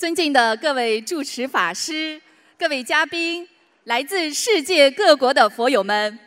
[0.00, 2.18] 尊敬的各位主持法师、
[2.58, 3.46] 各位嘉宾、
[3.84, 6.18] 来自世界各国的佛友们，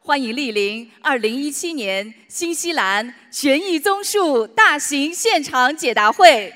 [0.00, 6.52] 欢迎莅临2017年新西兰悬疑综述大型现场解答会。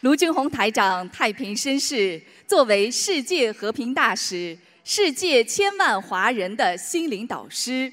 [0.00, 7.92] 卢军宏台长太平绅士，作为世界和平大使、世界千万华人的心灵导师，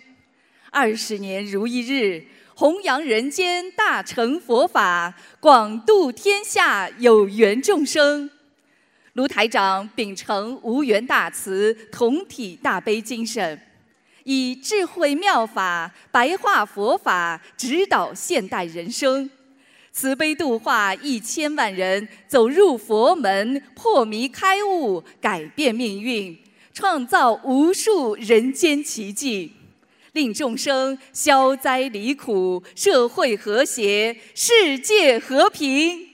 [0.72, 2.26] 二十年如一日，
[2.58, 8.30] 弘扬人间大乘佛法，广度天下有缘众生。
[9.12, 13.60] 卢台长秉承无缘大慈、同体大悲精神，
[14.24, 19.30] 以智慧妙法白话佛法，指导现代人生。
[19.92, 26.38] 慈悲度化一千万人走入佛门，破迷开悟，改变命运，
[26.74, 29.52] 创造无数人间奇迹，
[30.16, 36.08] 令众生消灾离苦，社会和谐，世界和平。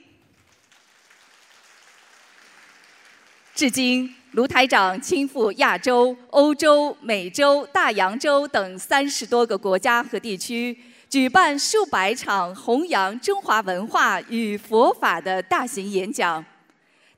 [3.54, 10.76] 至今，卢台长亲赴亚洲、欧洲、美洲、大洋洲等三十多个国家和地区。
[11.08, 16.44] 举办数百场弘扬中华文化与佛法的大型演讲，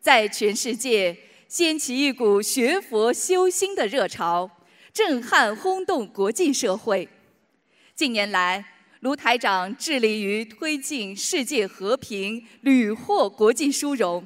[0.03, 1.17] 在全世界
[1.49, 4.51] 掀起一股学佛修心的热潮，
[4.95, 7.09] 震撼轰动国际社会。
[7.97, 8.65] 近年来，
[9.01, 14.25] 卢台长致力于推进世界和平，屡获国际殊荣。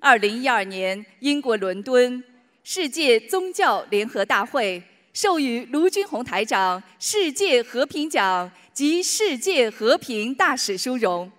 [0.00, 2.22] 二零一二年，英国伦敦
[2.62, 4.80] 世界宗教联合大会
[5.12, 8.48] 授予卢军宏台长世界和平奖。
[8.72, 11.32] 及世界和平大使殊荣，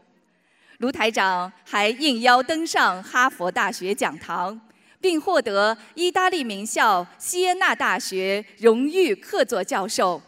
[0.80, 4.60] 卢台长还应邀登上哈佛大学讲堂，
[5.02, 10.22] 并获得意大利名校锡耶纳大学荣誉客座教授，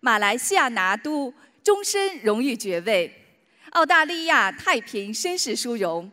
[0.00, 1.32] 马来西亚拿督
[1.62, 3.12] 终身荣誉爵位，
[3.70, 6.10] 澳大利亚太平绅士殊荣，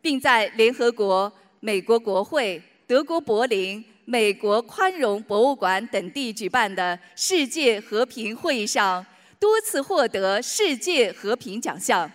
[0.00, 9.04] 并在联合国、美国国会、德国柏林、美国宽容博物馆等地举办的世界和平会议上。
[9.38, 12.08] 多次获得世界和平奖项，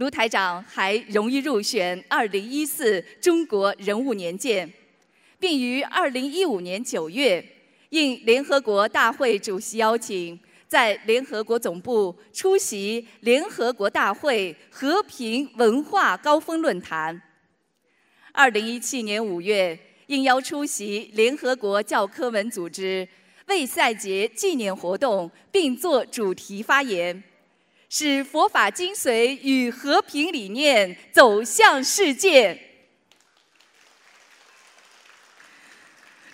[0.00, 4.72] 卢台长还荣誉入选2014中国人物年鉴，
[5.38, 7.44] 并于2015年9月
[7.90, 17.20] 应联合国大会主席邀请，在联合国总部出席联合国大会和平文化高峰论坛。
[18.32, 23.06] 2017年5月应邀出席联合国教科文组织。
[23.48, 27.22] 为赛节纪念活动，并作主题发言，
[27.92, 32.56] 使佛法精髓与和平理念走向世界。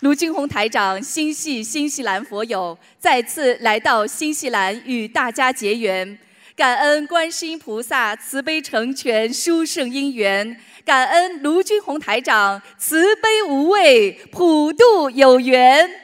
[0.00, 6.18] 卢军宏台长心系新西兰佛友，再次来到新西兰与大家结缘，
[6.54, 16.02] 感恩观世音菩萨慈悲成全殊胜因缘，感恩卢军宏台长慈悲无畏普渡有缘。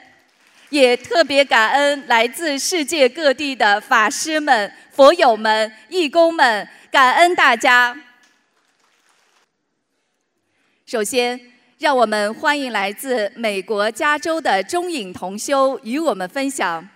[0.72, 7.94] 也特别感恩来自世界各地的法师们、佛友们、义工们，感恩大家。
[10.86, 11.38] 首先，
[11.78, 16.88] 让我们欢迎来自美国加州的中影同修与我们分享：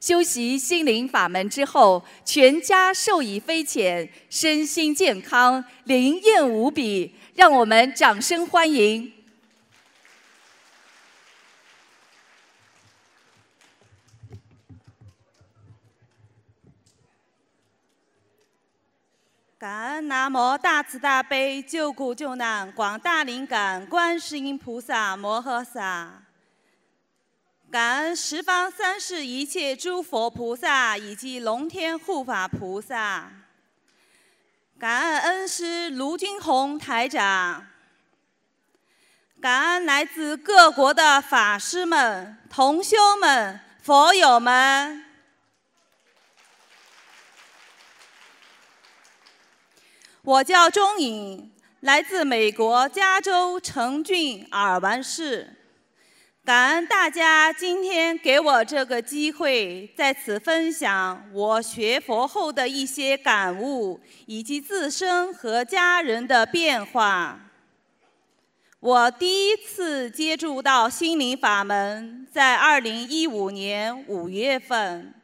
[0.00, 7.14] 修习心灵法门之后，全家受益匪浅，身心健康，灵验无比。
[7.34, 9.12] 让我们掌声欢迎。
[19.58, 26.22] 感恩南无大慈大悲救苦救难广大灵感观世音菩萨摩诃萨，
[27.68, 33.32] 感恩十方三世一切诸佛菩萨以及龙天护法菩萨，
[34.78, 37.66] 感恩恩师卢军宏台长，
[39.40, 45.04] 感恩来自各国的法师们、同修们、佛友们。
[50.28, 55.56] 我叫钟颖，来自美国加州城郡尔湾市。
[56.44, 67.40] 感恩大家今天给我这个机会，在此分享我学佛后的一些感悟，以及自身和家人的变化。
[68.80, 75.14] 我第一次接触到心灵法门，在二零一五年五月份。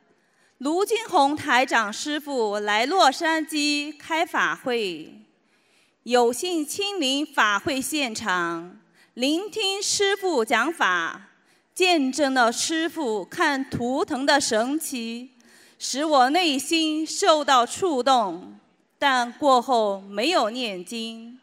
[0.64, 5.12] 卢金红台长师傅来洛杉矶开法会，
[6.04, 8.74] 有幸亲临法会现场，
[9.12, 11.28] 聆听师傅讲法，
[11.74, 15.32] 见证了师傅看图腾的神奇，
[15.78, 18.58] 使我内心受到触动，
[18.98, 21.38] 但过后没有念经，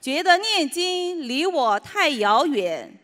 [0.00, 2.98] 觉得念经离我太遥远。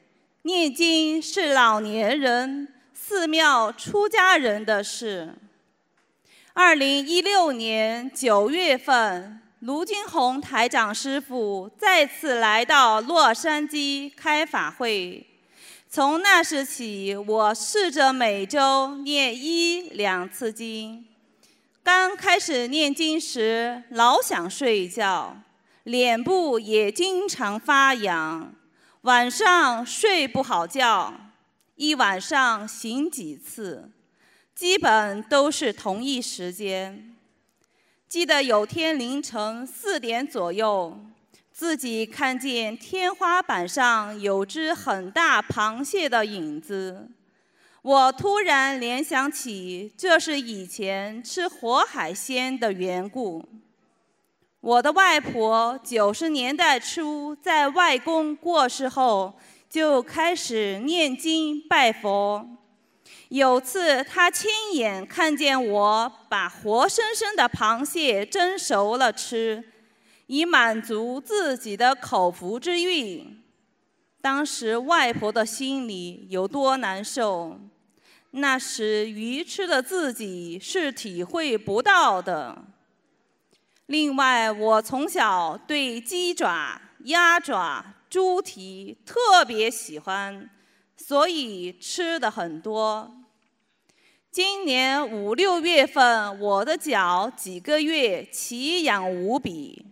[0.44, 5.34] 念经是老年人、寺庙出家人的事。
[6.60, 15.24] 二零一六年九月份，卢金红台长师傅再次来到洛杉矶开法会。
[15.88, 21.06] 从那时起，我试着每周念一两次经。
[21.84, 25.36] 刚开始念经时，老想睡觉，
[25.84, 28.52] 脸部也经常发痒，
[29.02, 31.14] 晚上睡不好觉，
[31.76, 33.92] 一晚上醒几次，
[34.58, 37.14] 基本都是同一时间。
[38.08, 40.98] 记得有天凌晨四点左右。
[41.52, 47.08] 自己看见天花板上有只很大螃蟹的影子，
[47.82, 53.44] 我突然联想起这是以前吃活海鲜的缘故。
[54.60, 59.38] 我的外婆九十年代初在外公过世后
[59.70, 62.57] 就开始念经拜佛，
[63.28, 69.64] 有次他亲眼看见我把活生生的螃蟹蒸熟了吃。
[70.28, 73.24] 以满足自己的口腹之欲。
[74.20, 77.58] 当时外婆的心里有多难受，
[78.32, 82.62] 那时愚痴的自己是体会不到的。
[83.86, 90.50] 另外，我从小对鸡爪、鸭爪、猪蹄特别喜欢，
[90.94, 93.17] 所以吃的很多。
[94.40, 99.84] 今年五六月份，我的脚几个月奇痒无比。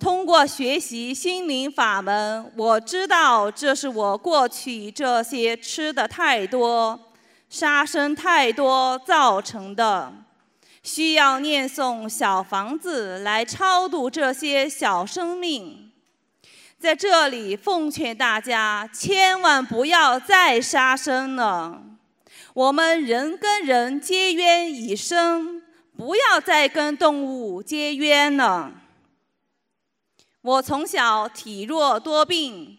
[0.00, 6.98] 通过学习心灵法门，我知道这是我过去这些吃的太多、
[7.50, 10.14] 杀生太多造成的，
[10.82, 15.92] 需要念诵小房子来超度这些小生命。
[16.78, 21.82] 在这里奉劝大家，千万不要再杀生了。
[22.58, 25.62] 我们人跟人结冤已深，
[25.96, 28.72] 不要再跟动物结冤了。
[30.40, 32.76] 我从小体弱多病，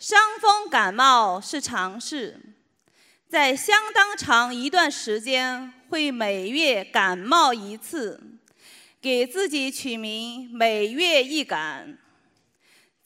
[0.00, 2.40] 伤风感冒是常事，
[3.28, 8.20] 在相当长一段时间会每月感冒一次，
[9.00, 11.96] 给自己取名“每月一感”。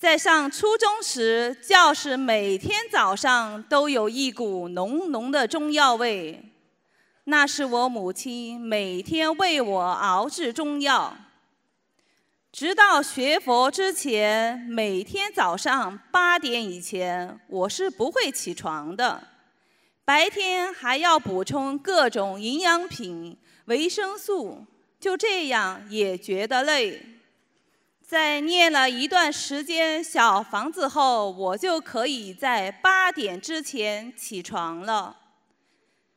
[0.04, 6.44] 在上初中时，教室每天早上都有一股浓浓的中药味，
[7.24, 11.16] 那是我母亲每天为我熬制中药。
[12.52, 19.28] 直到学佛之前，每天早上八点以前，我是不会起床的。
[20.04, 24.66] 白天还要补充各种营养品、维生素，
[25.00, 27.13] 就这样也觉得累。
[28.14, 35.16] 在念了一段时间小房子后，我就可以在八点之前起床了。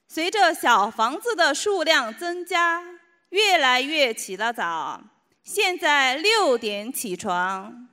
[0.07, 2.83] 随着小房子的数量增加，
[3.29, 5.01] 越来越起得早。
[5.43, 7.89] 现在六点起床，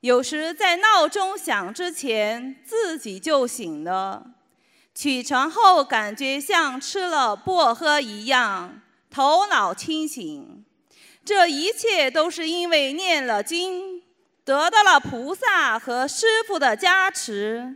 [0.00, 4.26] 有时在闹钟响之前自己就醒了。
[4.92, 10.66] 起床后感觉像吃了薄荷一样，头脑清醒。
[11.28, 14.02] 这一切都是因为念了经，
[14.46, 17.74] 得到了菩萨和师傅的加持。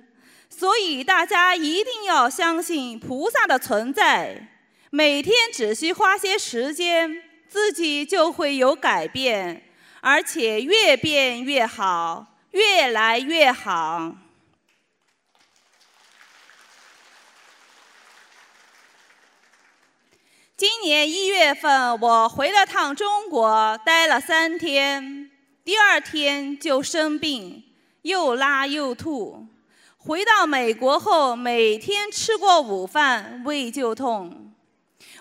[0.49, 4.49] 所以大家一定要相信菩萨的存在，
[4.88, 7.23] 每天只需花些时间。
[7.47, 9.62] 自己就会有改变，
[10.00, 14.15] 而且越变越好，越来越好。
[20.62, 25.28] 今年一月份，我回了趟中国，待了三天，
[25.64, 27.64] 第二天就生病，
[28.02, 29.45] 又拉又吐。
[29.97, 34.54] 回到美国后，每天吃过午饭，胃就痛。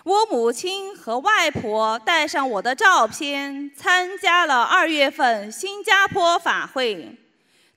[0.04, 7.18] 我母亲和外婆带上我的照片，参加了二月份新加坡法会。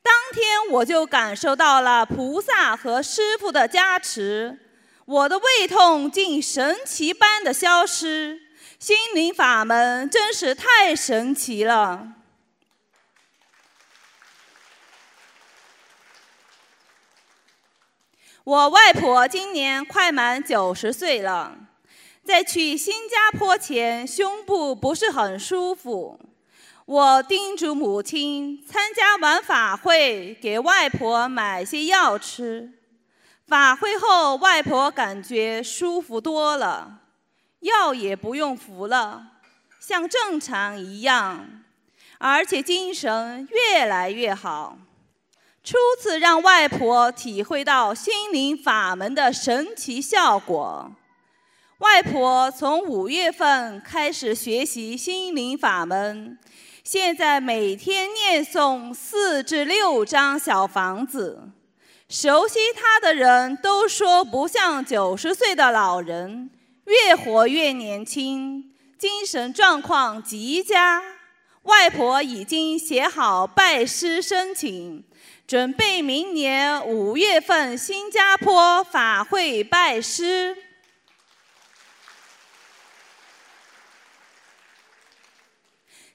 [0.04, 4.60] 当天我就感受到了菩萨和师父的加持，
[5.06, 8.42] 我的胃痛竟神奇般的消失。
[8.80, 12.14] 心灵法门真是太神奇了。
[18.44, 21.56] 我外婆今年快满九十岁了。
[22.24, 26.20] 在去新加坡前，胸部不是很舒服。
[26.86, 32.72] 我叮嘱母亲，参加完法会给外婆买些药吃。
[33.48, 37.02] 法会后，外婆感觉舒服多了，
[37.60, 39.28] 药也不用服了，
[39.80, 41.48] 像正常一样，
[42.18, 44.80] 而且精神越来越好。
[45.64, 50.92] 初次让外婆体会到心灵法门的神奇效果。
[51.80, 56.40] 外婆从五月份开始学习心灵法门，
[56.84, 61.52] 现在每天念诵四至六张小房子。
[62.08, 66.50] 熟悉她的人都说不像九十岁的老人，
[66.86, 71.02] 越活越年轻，精神状况极佳。
[71.64, 75.04] 外婆已经写好拜师申请。
[75.48, 80.58] 准备明年五月份新加坡法会拜师。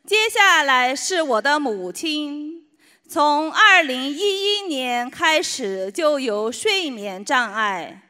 [0.05, 2.60] 接下来是我的母亲，
[3.12, 8.02] 从二零一一年开始就有睡眠障碍，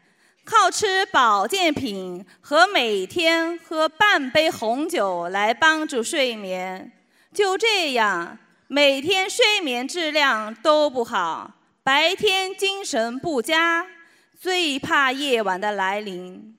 [0.45, 6.93] 靠吃保健品和每天喝半杯红酒来帮助睡眠。
[7.33, 8.37] 就这样。
[8.69, 13.87] 每天睡眠质量都不好，白天精神不佳，
[14.39, 16.59] 最怕夜晚的来临。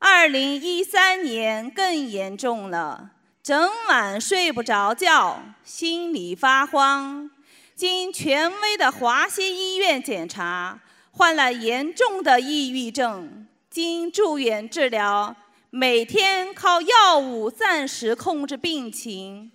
[0.00, 3.12] 二零一三年更严重了，
[3.44, 7.30] 整晚睡不着觉，心里发慌。
[7.76, 10.80] 经权威的华西医院检查，
[11.10, 13.46] 患了严重的抑郁症。
[13.70, 15.36] 经住院治疗，
[15.68, 19.52] 每天靠药物暂时控制病情。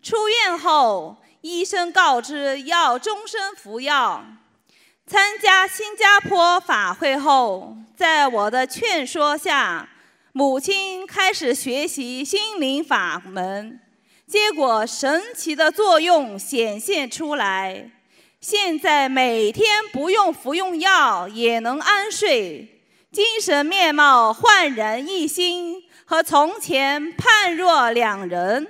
[0.00, 1.18] 出院后。
[1.44, 4.24] 医生告知要终身服药。
[5.06, 9.90] 参加新加坡法会后，在我的劝说下，
[10.32, 13.78] 母亲开始学习心灵法门，
[14.34, 17.88] 结果神奇的作用显现出来。
[18.40, 28.66] 现在每天不用服用药也能安睡，精神面貌焕然一新，和从前判若两人。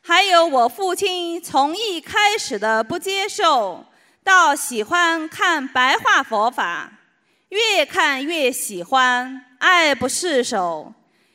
[0.00, 3.84] 还有我父亲从一开始的不接受，
[4.22, 6.92] 到喜欢看白话佛法，
[7.48, 10.92] 越看越喜欢，爱不释手，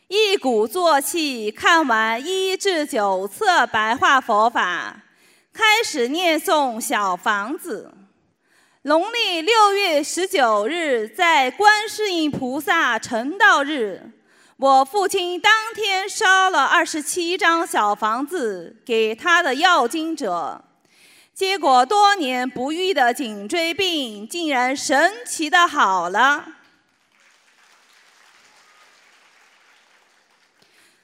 [0.07, 5.03] 一鼓作气看完一至九册白话佛法，
[5.51, 7.93] 开始念诵小房子。
[8.83, 14.11] 农历六月十九日，在观世音菩萨成道日。
[14.57, 20.63] 我父亲当天烧了二十七张小房子给他的要经者，
[21.33, 26.45] 结果多年不愈的颈椎病竟然神奇的好了。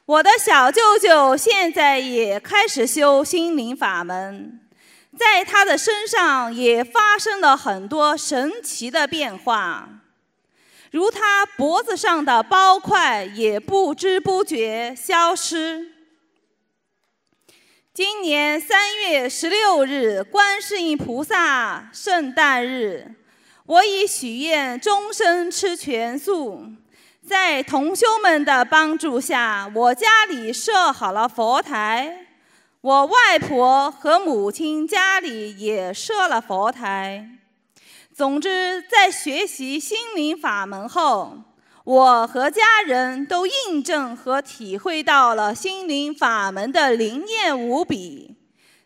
[0.08, 4.58] 我的小舅舅现在也开始修心灵法门，
[5.20, 9.90] 在他的身上也发生了很多神奇的变化。
[10.92, 15.92] 如他脖子上的包块也不知不觉消失。
[17.94, 23.14] 今年三月十六日，观世音菩萨圣诞日，
[23.66, 26.64] 我已许愿终身吃全素。
[27.28, 32.26] 在同修们的帮助下，我家里设好了佛台，
[32.80, 37.30] 我外婆和母亲家里也设了佛台。
[38.16, 41.38] 总之，在学习心灵法门后，
[41.84, 48.38] 我和家人都印证和体会到了心灵法门的灵验无比，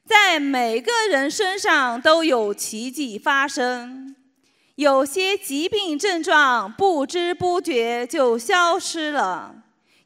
[0.04, 4.16] 在每个人身上都有奇迹发生。
[4.76, 9.56] 有些疾病症状不知不觉就消失了，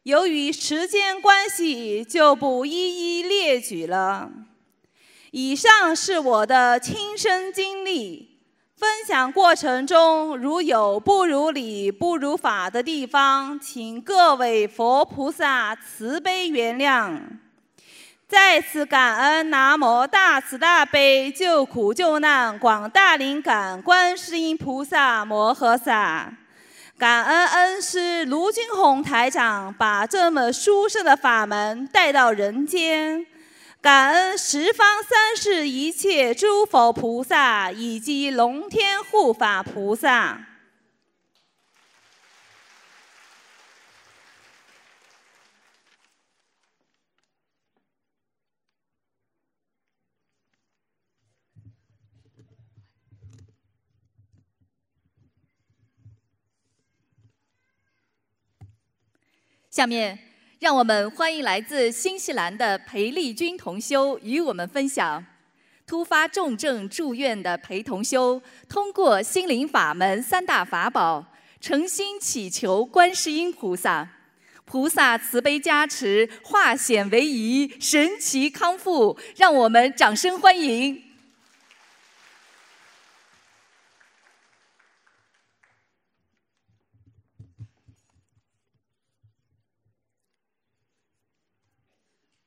[0.03, 4.29] 由于时间关系，就不一一列举了。
[5.31, 8.31] 以上是我的亲身经历。
[8.77, 17.17] 分享过程中，如有不如理、不如法的地方，请各位佛菩萨慈悲原谅。
[18.35, 26.33] 再次感恩南无大慈大悲救苦救难广大灵感观世音菩萨摩诃萨，
[26.97, 33.25] 感恩恩师卢军宏台长把这么殊胜的法门带到人间。
[33.81, 40.39] 感恩十方三世一切诸佛菩萨以及龙天护法菩萨。
[59.75, 60.17] 下面。
[60.59, 65.23] 让我们欢迎来自新西兰的裴丽君同修与我们分享。
[65.85, 71.25] 突发重症住院的裴同修，通过心灵法门三大法宝，
[71.59, 74.07] 诚心祈求观世音菩萨，
[74.63, 81.03] 菩萨慈悲加持，化险为夷，神奇康复，让我们掌声欢迎。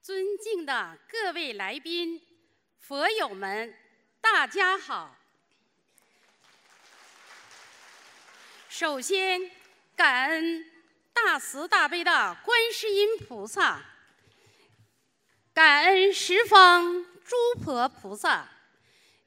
[0.09, 2.19] 尊敬的各位来宾。
[2.79, 3.77] 佛友们，
[4.23, 5.15] 大家好！
[8.71, 9.51] 首先，
[9.95, 10.65] 感恩
[11.13, 13.83] 大慈大悲的观世音菩萨，
[15.53, 18.49] 感恩十方诸佛菩萨，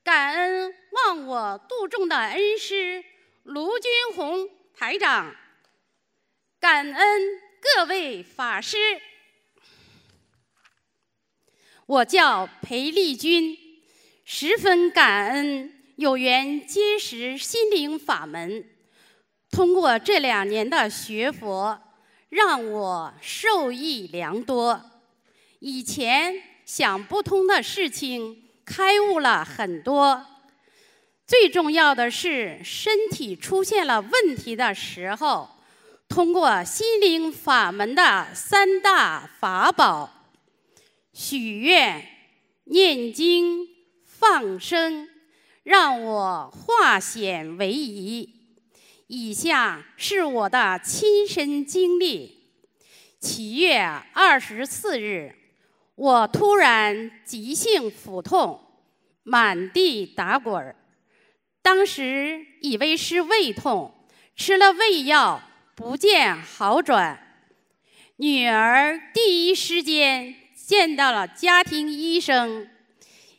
[0.03, 3.05] 感恩忘我度众的恩师
[3.43, 5.35] 卢军宏台长，
[6.59, 7.21] 感恩
[7.75, 8.99] 各位法师。
[11.91, 13.57] 我叫裴丽君，
[14.23, 18.63] 十分感恩有缘结识心灵法门。
[19.51, 21.77] 通过这两年的学佛，
[22.29, 24.81] 让我受益良多。
[25.59, 30.25] 以前想不通的事情，开悟了很多。
[31.27, 35.49] 最重要的是，身体出现了问题的时候，
[36.07, 40.20] 通过心灵法门的三大法宝。
[41.13, 42.07] 许愿、
[42.63, 43.67] 念经、
[44.05, 45.09] 放生，
[45.63, 48.29] 让我化险为夷。
[49.07, 52.53] 以下是我的亲身经历：
[53.19, 53.81] 七月
[54.13, 55.35] 二十四日，
[55.95, 58.61] 我突然急性腹痛，
[59.23, 60.77] 满地打滚儿。
[61.61, 63.93] 当时以为是胃痛，
[64.37, 65.43] 吃了胃药
[65.75, 67.45] 不见好转。
[68.15, 70.40] 女儿第一时间。
[70.71, 72.65] 见到了家庭医生，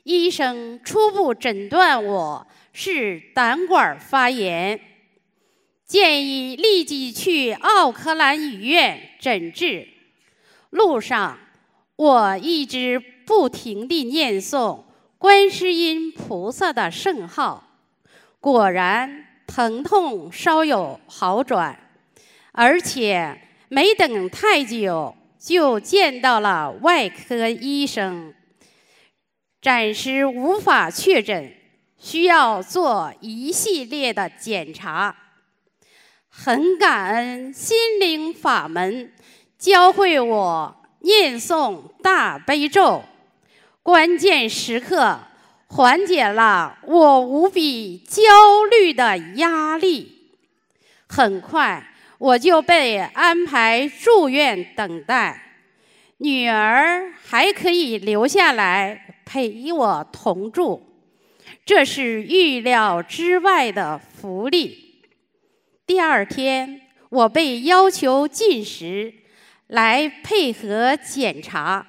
[0.03, 4.79] 医生初步诊断我是胆管发炎，
[5.87, 9.89] 建议立即去奥克兰医院诊治。
[10.69, 11.39] 路上，
[11.97, 14.83] 我一直不停地念诵
[15.16, 17.66] 观世音菩萨的圣号，
[18.40, 21.81] 果然疼痛稍有好转，
[22.53, 23.40] 而且
[23.71, 25.16] 没等太久。
[25.44, 28.33] 就见到了外科医生，
[29.61, 31.52] 暂时无法确诊，
[31.98, 35.16] 需要做一系列的检查。
[36.28, 39.12] 很感恩心灵法门
[39.59, 43.02] 教会我念诵大悲咒，
[43.83, 45.18] 关键时刻
[45.66, 48.22] 缓解了我无比焦
[48.70, 50.37] 虑的压力。
[51.09, 51.88] 很快。
[52.22, 55.42] 我就被安排住院等待，
[56.18, 60.80] 女儿还可以留下来陪我同住，
[61.64, 65.02] 这是预料之外的福利。
[65.85, 69.12] 第二天，我被要求进食
[69.66, 71.85] 来配合检查，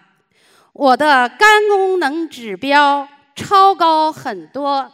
[0.74, 4.92] 我的肝功能指标超高很多，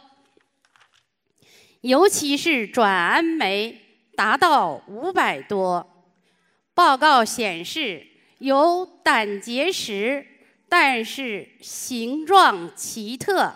[1.80, 3.79] 尤其是转氨酶。
[4.20, 6.04] 达到五百多，
[6.74, 8.06] 报告显示
[8.36, 10.26] 有胆结石，
[10.68, 13.50] 但是形状奇特，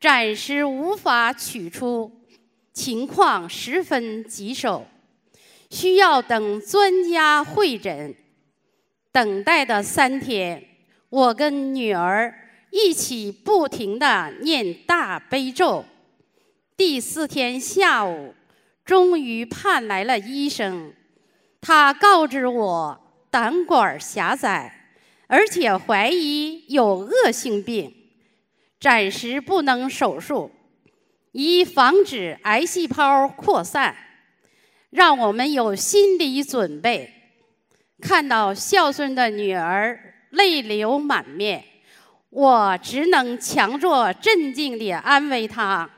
[0.00, 2.10] 暂时无法取出，
[2.72, 4.86] 情况十分棘手，
[5.68, 8.14] 需要等专家会诊。
[9.12, 10.64] 等待的三天，
[11.10, 12.34] 我跟女儿
[12.70, 15.84] 一起不停地念大悲咒。
[16.74, 18.34] 第四天下午。
[18.90, 20.92] 终于盼来了医生，
[21.60, 23.00] 他告知我
[23.30, 24.90] 胆管狭窄，
[25.28, 27.94] 而且怀疑有恶性病，
[28.80, 30.50] 暂时不能手术，
[31.30, 33.94] 以防止癌细胞扩散，
[34.90, 37.12] 让我们有心理准备。
[38.00, 41.62] 看到孝顺的女儿泪流满面，
[42.30, 45.88] 我只能强作镇静地安慰她。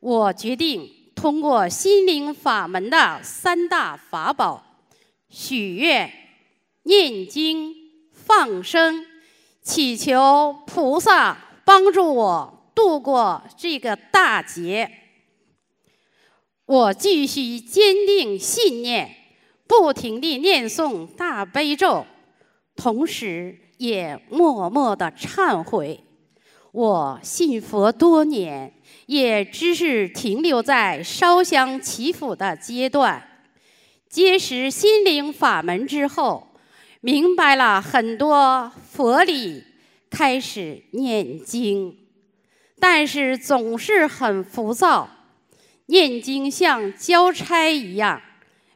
[0.00, 0.99] 我决定。
[1.20, 4.64] 通过心灵法门的三大法宝：
[5.28, 6.10] 许愿、
[6.84, 7.74] 念经、
[8.10, 9.04] 放生，
[9.60, 14.90] 祈求菩萨帮助我度过这个大劫。
[16.64, 19.14] 我继续坚定信念，
[19.66, 22.06] 不停地念诵大悲咒，
[22.74, 26.02] 同时也默默的忏悔。
[26.72, 28.72] 我信佛多年。
[29.10, 33.20] 也只是停留在烧香祈福的阶段，
[34.08, 36.54] 结识心灵法门之后，
[37.00, 39.64] 明白了很多佛理，
[40.08, 41.98] 开始念经。
[42.78, 45.10] 但是总是很浮躁，
[45.86, 48.22] 念经像交差一样，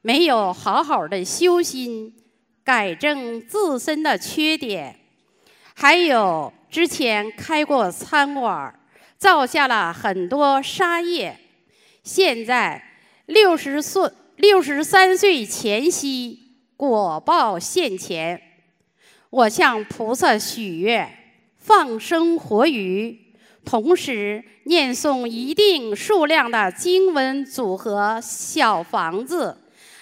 [0.02, 2.12] 没有好好的修心，
[2.64, 4.96] 改正自身的缺点。
[5.74, 8.74] 还有之前开过餐馆，
[9.24, 11.34] 造下了很多杀业。
[12.02, 12.84] 现在
[13.24, 16.38] 六十岁、六十三岁前夕，
[16.76, 18.38] 果报现前。
[19.30, 21.10] 我向菩萨许愿，
[21.56, 23.18] 放生活鱼。
[23.64, 29.56] 同时念诵一定数量的经文组合小房子，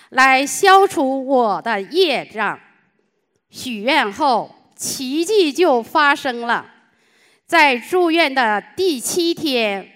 [0.08, 2.58] 来消除我的业障。
[3.50, 6.71] 许愿后，奇迹就发生了。
[7.52, 9.86] 在住院的第七天，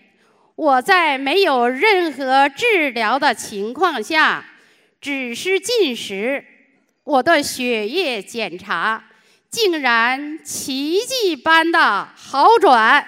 [0.56, 4.44] 我在没有任何治疗的情况下，
[5.00, 6.44] 只是进食，
[7.02, 9.02] 我的血液检查
[9.48, 13.06] 竟然奇迹般的好转。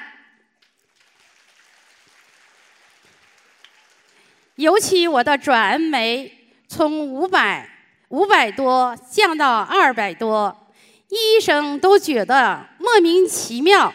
[4.54, 6.32] 尤其我的转氨酶
[6.66, 7.68] 从五百
[8.08, 10.72] 五百多降到二百多，
[11.10, 13.92] 医生都觉得莫名其妙，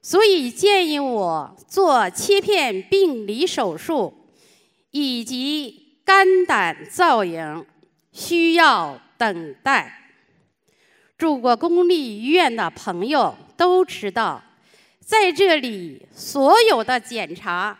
[0.00, 4.14] 所以建议我做切片病理手术
[4.90, 7.66] 以及肝胆造影，
[8.12, 10.12] 需要等待。
[11.16, 14.42] 住过公立医院的朋友都知道，
[15.00, 17.78] 在这里所有的检查。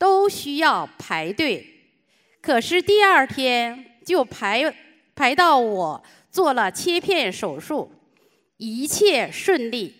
[0.00, 1.62] 都需要排队，
[2.40, 4.74] 可是第二天就排
[5.14, 7.92] 排到我做了切片手术，
[8.56, 9.99] 一切顺利。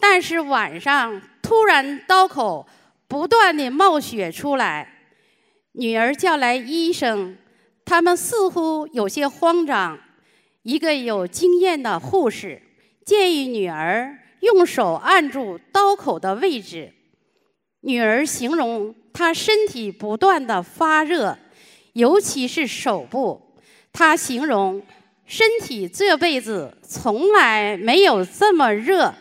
[0.00, 2.66] 但是晚上突然刀口
[3.08, 4.92] 不断的冒血出来，
[5.72, 7.36] 女儿叫来医生，
[7.84, 9.98] 他们似乎有些慌张。
[10.62, 12.62] 一个有经验的护士
[13.04, 16.92] 建议女儿用手按住刀口的位置，
[17.80, 18.94] 女儿形容。
[19.16, 21.38] 她身体不断的发热，
[21.92, 23.40] 尤其是手部。
[23.92, 24.82] 她形容
[25.24, 29.14] 身体这辈子从来没有这么热。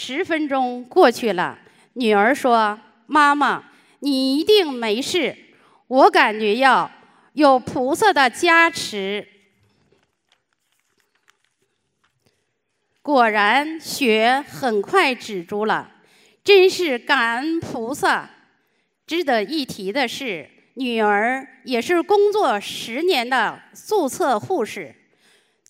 [0.00, 1.58] 十分钟过去了，
[1.94, 3.64] 女儿说：“妈妈，
[3.98, 5.36] 你一定没事。
[5.88, 6.88] 我感觉要
[7.32, 9.26] 有菩萨的加持。”
[13.02, 15.90] 果然，血很快止住了。
[16.44, 18.30] 真是感恩菩萨。
[19.04, 24.94] 值得一提的是，女儿也是工作十年的注册护士。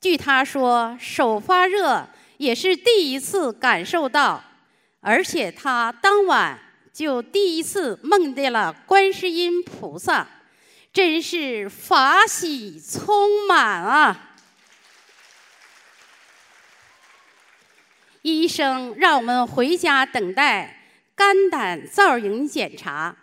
[0.03, 2.07] 据她说，手发热
[2.39, 4.43] 也是第一次感受到，
[5.01, 6.59] 而且她当晚
[6.93, 10.27] 就第一次梦见了观世音菩萨，
[10.93, 14.25] 真是法喜充满啊！
[18.23, 23.17] 医生让我们回家等待肝胆造影检查，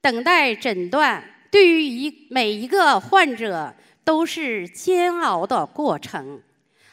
[0.00, 1.22] 等待诊断。
[1.50, 6.42] 对于一每一个患者都是煎熬的过程。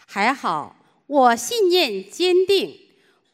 [0.05, 0.75] 还好，
[1.09, 2.71] 我信念坚定，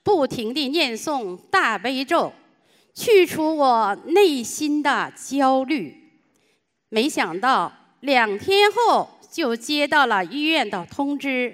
[0.01, 2.31] 不停地念诵大悲咒，
[2.93, 5.93] 去除我内心的焦虑。
[6.87, 11.53] 没想到两天后就接到了医院的通知。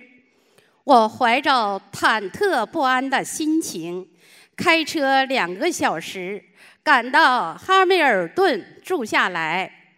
[0.84, 4.08] 我怀着忐忑不安的心情，
[4.56, 6.44] 开车两个小时
[6.84, 9.96] 赶到哈密尔顿住下来。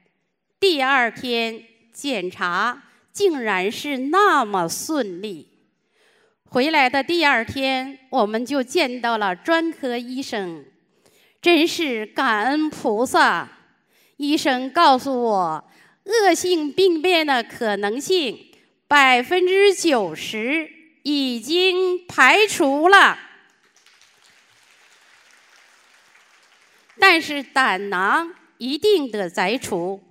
[0.58, 2.82] 第二天检查
[3.12, 5.50] 竟然是那么顺利。
[6.54, 10.63] 回来的第二天，我们就见到了专科医生，
[11.42, 13.50] 真是感恩菩萨。
[14.18, 15.72] 医生告诉我，
[16.06, 18.52] 恶性病变的可能性
[18.88, 20.70] 百分之九十。
[21.02, 23.18] 已经排除了，
[26.98, 30.02] 但是胆囊一定得摘除。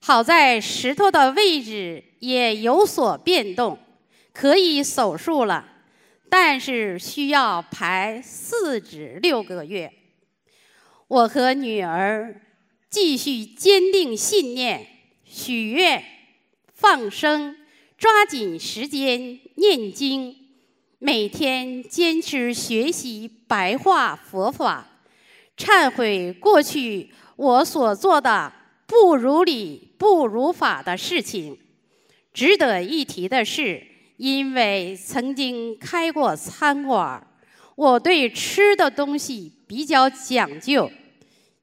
[0.00, 3.78] 好在石头的位置也有所变动，
[4.32, 5.71] 可以手术了，
[6.34, 9.92] 但是需要排四至六个月。
[11.06, 12.40] 我和女儿
[12.88, 14.86] 继续坚定信念，
[15.26, 16.02] 许愿，
[16.72, 17.54] 放生。
[17.98, 20.34] 抓紧时间念经，
[20.98, 25.02] 每天坚持学习白话佛法，
[25.58, 28.50] 忏悔过去我所做的
[28.86, 31.58] 不如理、不如法的事情。
[32.32, 33.86] 值得一提的是，
[34.22, 37.26] 因为曾经开过餐馆，
[37.74, 40.88] 我对吃的东西比较讲究。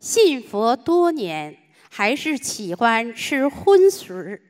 [0.01, 1.55] 信佛多年，
[1.89, 4.41] 还是喜欢吃荤食。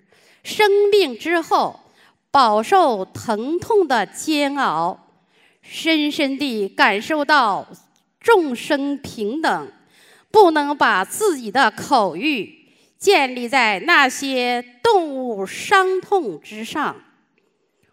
[0.42, 1.80] 生病之后，
[2.32, 5.12] 饱受疼痛的煎熬，
[5.62, 7.68] 深深地感受到
[8.20, 9.72] 众生平等，
[10.32, 16.96] 不能把自己的口欲建立在那些动物伤痛之上。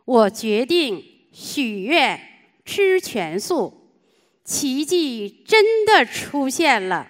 [0.07, 2.19] 我决定许愿
[2.65, 3.91] 吃全素，
[4.45, 7.09] 奇迹真的出现了。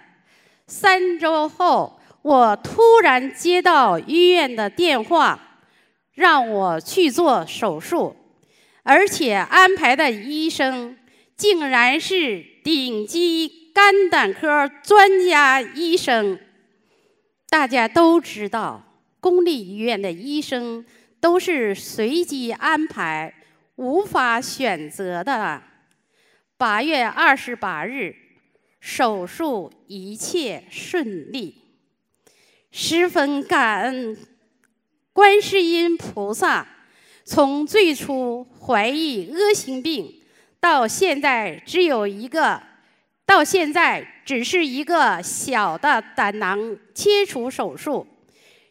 [0.65, 5.59] 三周后，我突然接到医院的电话，
[6.15, 8.15] 让我去做手术。
[8.81, 10.97] 而且安排的医生
[11.35, 16.39] 竟然是顶级肝胆科专家医生。
[17.47, 18.83] 大家都知道，
[19.19, 20.83] 公立医院的医生
[21.19, 23.33] 都是随机安排、
[23.75, 25.61] 无法选择的。
[26.57, 28.15] 八月二十八日，
[28.79, 31.55] 手术一切顺利，
[32.71, 34.17] 十分感恩
[35.13, 36.67] 观世音菩萨。
[37.23, 40.21] 从最初怀疑恶性病，
[40.61, 42.63] 到现在只有一个，
[43.25, 48.07] 到现在只是一个小的胆囊切除手术，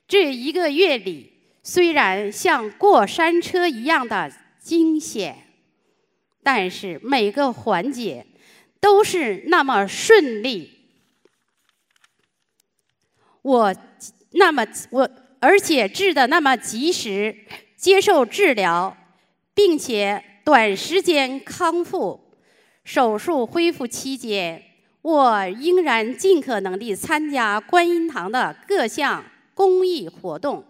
[0.08, 1.34] 这一个月里
[1.68, 5.36] 虽然像过山车一样的惊险，
[6.44, 8.24] 但是每个环节
[8.78, 10.70] 都是那么顺利。
[13.42, 13.74] 我
[14.30, 17.36] 那么我而且治的那么及时。
[17.76, 18.96] 接受治疗，
[19.54, 22.32] 并且短时间康复。
[22.84, 24.62] 手术恢复期间，
[25.02, 30.64] 我仍然尽可能地参加观音堂的各项公益活动，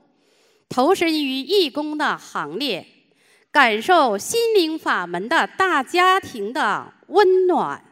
[0.68, 2.87] 投身于义工的行列，
[3.50, 7.83] 感受心灵法门的大家庭的温暖，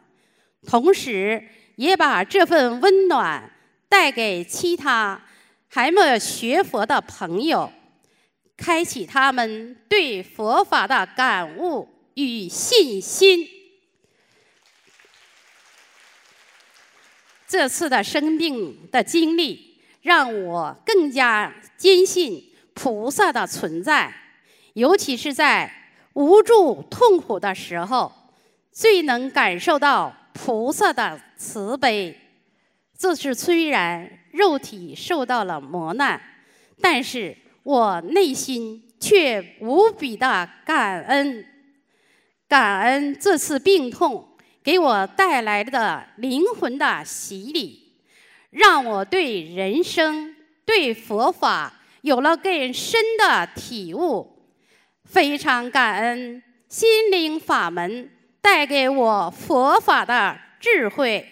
[0.67, 3.51] 同时也把这份温暖
[3.89, 5.23] 带给其他
[5.69, 7.73] 还没学佛的朋友。
[8.57, 13.49] 开启他们对佛法的感悟与信心。
[17.49, 24.13] 这次的生病的经历，让我更加坚信菩萨的存在，
[24.75, 25.73] 尤其是在
[26.13, 28.13] 无助痛苦的时候，
[28.71, 32.19] 最能感受到菩萨的慈悲。
[32.99, 36.21] 这是虽然肉体受到了磨难，
[36.81, 37.37] 但是。
[37.65, 41.47] 我内心却无比的感恩，
[42.47, 47.95] 感恩这次病痛给我带来的灵魂的洗礼，
[48.51, 51.73] 让我对人生、对佛法
[52.05, 54.31] 有了更深的体悟。
[55.07, 58.11] 非常感恩心灵法门
[58.43, 61.27] 带给我佛法的智慧，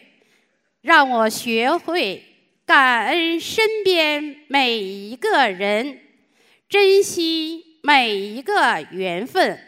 [0.80, 2.24] 让我学会
[2.64, 6.00] 感恩身边每一个人。
[6.70, 9.58] 珍惜每一个缘分，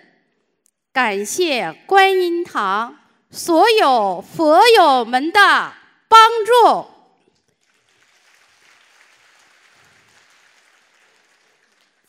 [0.90, 2.96] 感谢观音堂
[3.30, 5.72] 所有佛友们的
[6.08, 6.86] 帮助，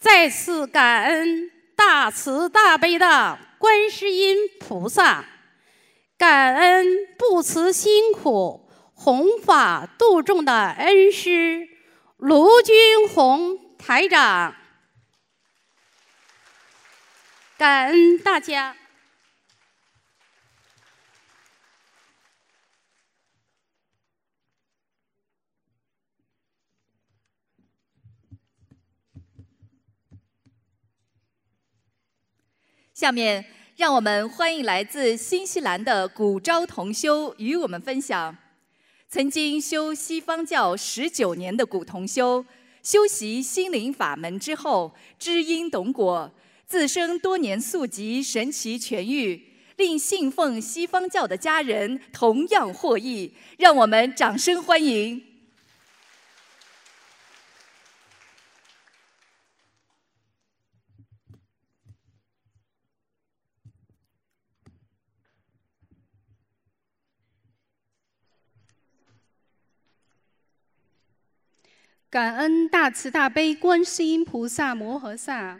[0.06, 5.26] 再次感恩大慈大悲的观世音菩萨，
[6.16, 6.86] 感恩
[7.18, 11.68] 不辞辛苦弘法度众的恩师
[12.18, 14.56] 卢军宏台长。
[17.58, 18.76] 感恩大家。
[32.96, 33.44] 下面，
[33.76, 38.34] 让我们欢迎来自新西兰的古昭同修与我们分享。
[39.10, 42.46] 曾经修西方教十九年的古同修，
[42.82, 46.32] 修习心灵法门之后，知因懂果。
[46.66, 49.44] 自身多年宿疾神奇痊愈，
[49.76, 53.34] 令信奉西方教的家人同样获益。
[53.58, 55.22] 让我们掌声欢迎！
[72.10, 75.60] 感恩大慈大悲观世音菩萨摩诃萨。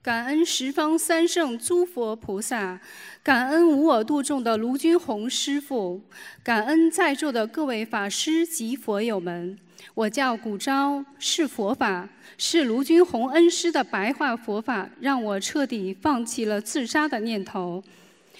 [0.00, 2.80] 感恩十方三圣诸佛菩萨，
[3.22, 6.02] 感恩无我度众的卢军宏师父，
[6.42, 9.58] 感恩在座的各位法师及佛友们。
[9.94, 17.84] 我叫古昭，是佛法，是卢军宏恩师的白话佛法，让我彻底放弃了自杀的念头。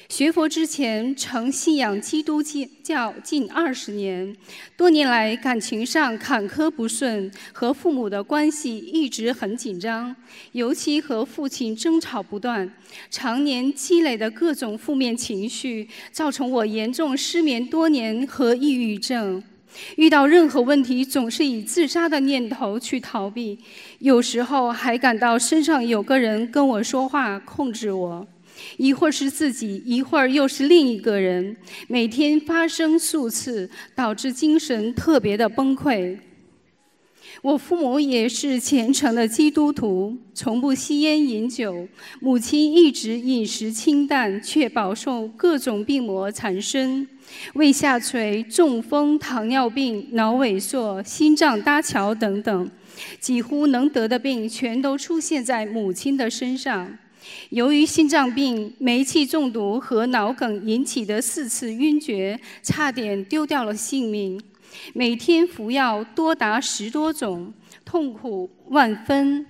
[0.08, 2.42] 学佛之前，曾信仰基督
[2.82, 4.36] 教近二十年，
[4.76, 10.14] 多年来感情上坎坷不顺，和父母的关系一直很紧张，
[10.52, 12.70] 尤其和父亲争吵不断，
[13.10, 19.42] 常年积累的各种负面情绪，造成我严重失眠多年和抑郁症。
[19.96, 23.58] 遇到任何问题，总是以自杀的念头去逃避，
[24.00, 28.26] 有时候还感到身上有个人跟我说话，控制我。
[28.76, 31.56] 一会儿是自己，一会儿又是另一个人，
[31.88, 36.18] 每天发生数次，导致精神特别的崩溃。
[37.40, 41.88] 我父母也是虔诚的基督徒，从不吸烟饮酒。
[42.20, 47.08] 母亲一直饮食清淡，却饱受各种病魔缠身，
[47.54, 52.70] 胃下垂、中风、糖尿病、脑萎缩、心脏搭桥等等，
[53.18, 56.96] 几乎能得的病全都出现在母亲的身上。
[57.50, 64.40] 由于心脏病、煤气中毒和脑梗引起的四次晕厥，差点丢掉了性命。
[64.94, 67.52] 每天服药多达十多种，
[67.84, 69.46] 痛苦万分。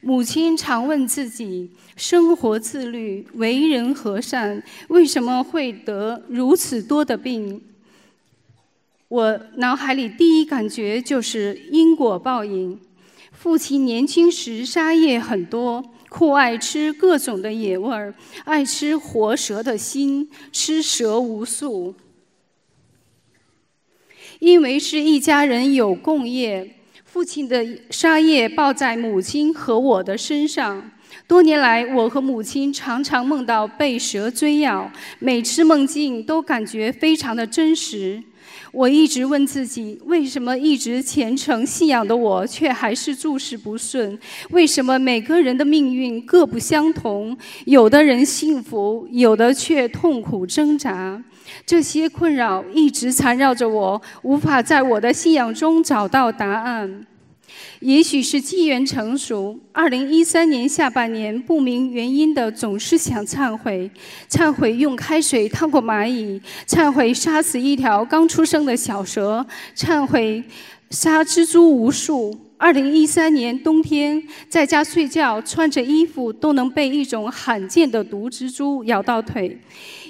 [0.00, 7.60] 母亲常问自己：生活自律、为人和善，为什么会得如此多的病？
[9.08, 12.78] 我脑海里第一感觉就是因果报应。
[13.32, 15.84] 父亲年轻时杀业很多。
[16.16, 18.14] 酷爱吃各种的野味儿，
[18.46, 21.94] 爱吃活蛇的心，吃蛇无数。
[24.38, 30.90] 因为是一家人有共业，父亲的杀业报在母亲和我的身上。
[31.28, 38.22] 多年来，我和母亲常常梦到被蛇追咬，每次梦境都感觉非常的真实。
[38.72, 44.18] 我一直问自己，为什么一直虔诚信仰的我，却还是诸事不顺？
[44.50, 47.36] 为什么每个人的命运各不相同？
[47.64, 51.22] 有的人幸福，有的却痛苦挣扎。
[51.64, 57.06] 这些困扰一直缠绕着我，无法在我的信仰中找到答案。
[57.80, 63.90] 也许是机缘成熟，二零一三年下半年，不明原因的总是想忏悔，
[64.30, 70.42] 忏悔用开水烫过蚂蚁，忏悔杀死一条刚出生的小蛇，忏悔
[70.90, 72.38] 杀蜘蛛无数。
[72.58, 79.60] 二零一三年冬天，在家睡觉，穿着衣服都能被一种罕见的毒蜘蛛咬到腿，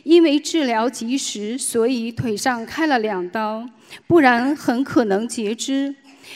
[0.04, 3.66] 因为治疗及时，所以腿上开了两刀，
[4.06, 5.92] 不然很可能截肢。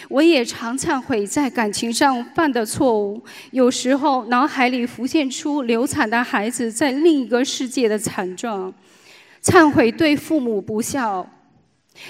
[0.08, 8.72] 我也常忏悔在感情上犯的错误，有时候脑海里浮现出流产的孩子在另一个世界的惨状，
[9.42, 11.28] 忏悔对父母不孝，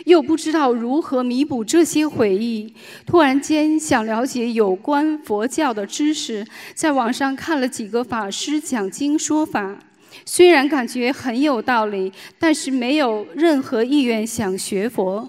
[0.04, 2.72] 又不知道如何弥补这些回忆。
[3.06, 9.78] 突然间想了解有关佛教的知识，在网上看了几个法师讲经说法，
[10.24, 15.28] 虽然感觉很有道理，但是没有任何意愿想学佛。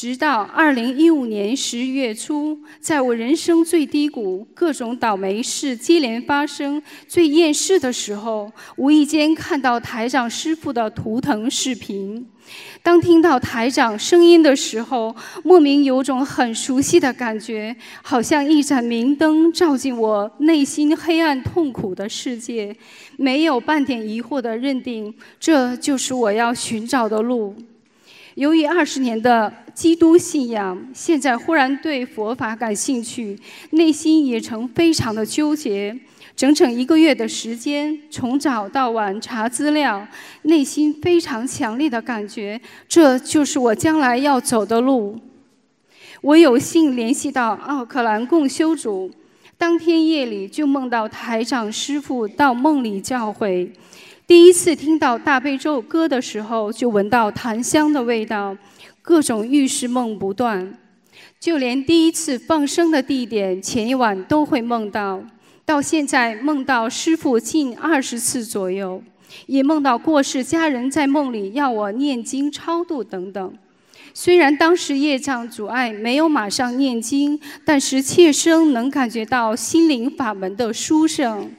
[0.00, 12.24] 直到二零一五年十月初，在我人生最低谷、各种倒霉事接连发生、最厌世的时候，无意间看到台长师傅的图腾视频。
[12.80, 22.72] 当听到台长声音的时候，莫名有种很熟悉的感觉，好像一盏明灯照进我内心黑暗痛苦的世界。
[23.16, 27.56] 没有半点疑惑的认定，这就是我要寻找的路。
[28.38, 33.36] 由于二十年的基督信仰，现在忽然对佛法感兴趣，
[33.70, 35.98] 内心也曾非常的纠结。
[36.36, 40.06] 整整一个月的时间，从早到晚查资料，
[40.42, 45.18] 内心非常强烈的感觉，这就是我将来要走的路。
[46.20, 49.10] 我有幸联系到奥克兰共修组，
[49.56, 53.68] 当天夜里就梦到台长师傅到梦里教诲。
[54.28, 58.54] 第一次听到大悲咒歌的时候，就闻到檀香的味道，
[59.00, 60.76] 各种预示梦不断。
[61.40, 65.24] 就连第一次放生的地点，前一晚都会梦到。
[65.64, 69.02] 到现在梦到师傅近二十次左右，
[69.46, 73.54] 也梦到过世家人在梦里要我念经超度等等。
[74.12, 81.50] 虽然当时业障阻碍没有马上念经，但是切身能感觉到心灵法门的殊胜。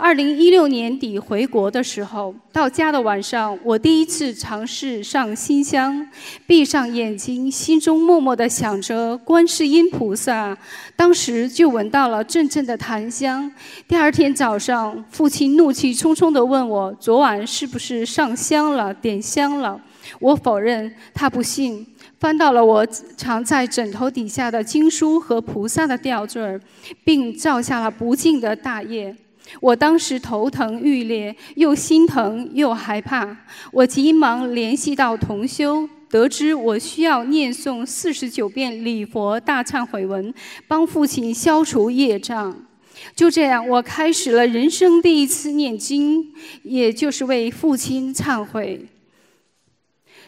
[0.00, 6.08] 二零一六年底回国的时候，到家的晚上，我第一次尝试上新香，
[6.46, 10.56] 闭上眼睛，心中默默地想着观世音菩萨，
[10.94, 13.50] 当时就闻到了阵阵的檀香。
[13.88, 19.80] 第二天早上，父亲怒气冲冲地问我：“昨晚是不是上香了、点香了？”
[20.20, 21.84] 我否认，他不信，
[22.20, 26.60] 翻到了我藏在枕头底下的经书和菩萨的吊坠，
[27.02, 29.16] 并造下了不尽的大业。
[29.60, 33.36] 我当时头疼欲裂，又心疼又害怕。
[33.72, 40.32] 我急忙联系到同修，得知我需要念诵四十九遍礼佛大忏悔文，
[40.66, 42.56] 帮父亲消除业障。
[43.14, 46.32] 就这样，我开始了人生第一次念经，
[46.62, 48.86] 也就是为父亲忏悔。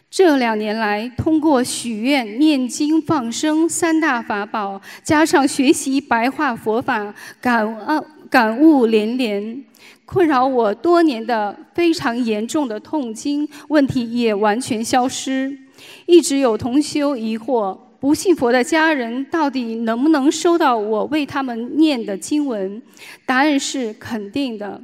[0.08, 9.64] 这两年来，通过许愿、念经、放生三大法宝，加上学习白话佛法，感恩感悟连连。
[10.06, 15.56] 困扰我多年的非常严重的痛经问题也完全消失。
[16.06, 22.82] 一直有同修疑惑：不信佛的家人到底能不能收到我为他们念的经文？
[23.24, 24.82] 答案是肯定的。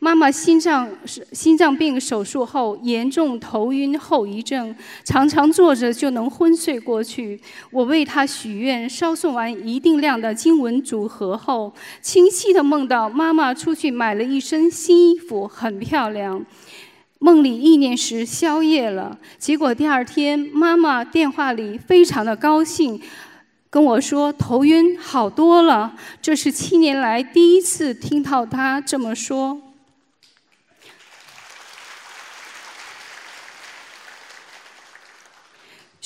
[0.00, 0.88] 妈妈心脏
[1.32, 4.74] 心脏病手术后严重头晕后遗症，
[5.04, 7.40] 常常坐着就能昏睡过去。
[7.72, 16.46] 我为她许愿，烧送完一定量的经文组合后，清晰的梦到妈妈出去买了一身新衣服，很漂亮。
[17.18, 23.00] 梦里意念时消业了，结果第二天妈妈电话里非常的高兴，
[23.68, 25.96] 跟我说头晕好多了。
[26.22, 29.60] 这是七年来第一次听到她这么说。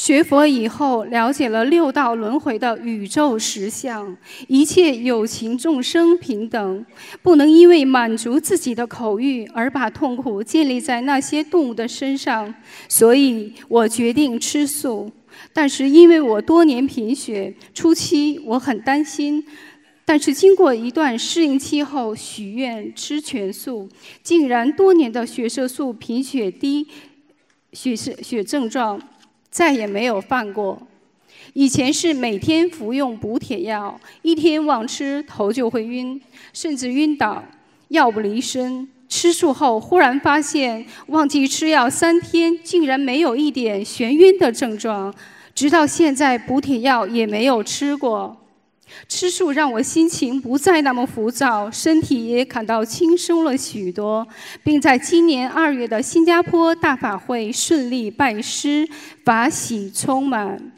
[0.03, 4.17] 学佛以后，了解了六道轮回的宇宙实相，
[4.49, 6.85] 一切有情众生平等，
[7.23, 12.53] 不能因为满足自己的口欲而把痛苦建立在那些动物的身上。
[12.89, 15.09] 所以我决定吃素。
[15.53, 19.45] 但是因为我多年贫血，初期我很担心，
[20.05, 23.89] 但是经过一段适应期后，许愿吃全素，
[24.25, 26.89] 竟然多年的血色素贫血低，
[27.73, 29.01] 血色血症状。
[29.53, 30.83] 再也没有犯过。
[31.53, 36.19] 以前是每天服用补铁药，一天忘吃头就会晕，
[36.55, 37.45] 甚至晕倒，
[37.89, 38.89] 药不离身。
[39.09, 45.15] 吃素后忽然发现，忘记吃药三天，竟然没有一点眩晕的症状，
[45.55, 48.35] 直到现在补铁药也没有吃过。
[49.09, 54.27] 吃素让我心情不再那么浮躁，身体也感到轻松了许多，
[54.63, 58.89] 并在今年二月的新加坡大法会顺利拜师，
[59.25, 60.73] 法喜充满。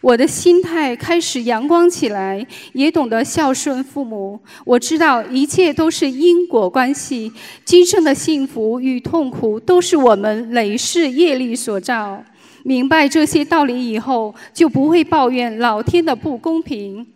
[0.00, 4.38] 我的心态开始阳光起来，也懂得孝顺父母。
[4.64, 7.32] 我知道一切都是因果关系，
[7.64, 12.22] 今生的幸福与痛苦都是我们累世业力所造。
[12.68, 17.06] 明白这些道理以后，就不会抱怨老天的不公平。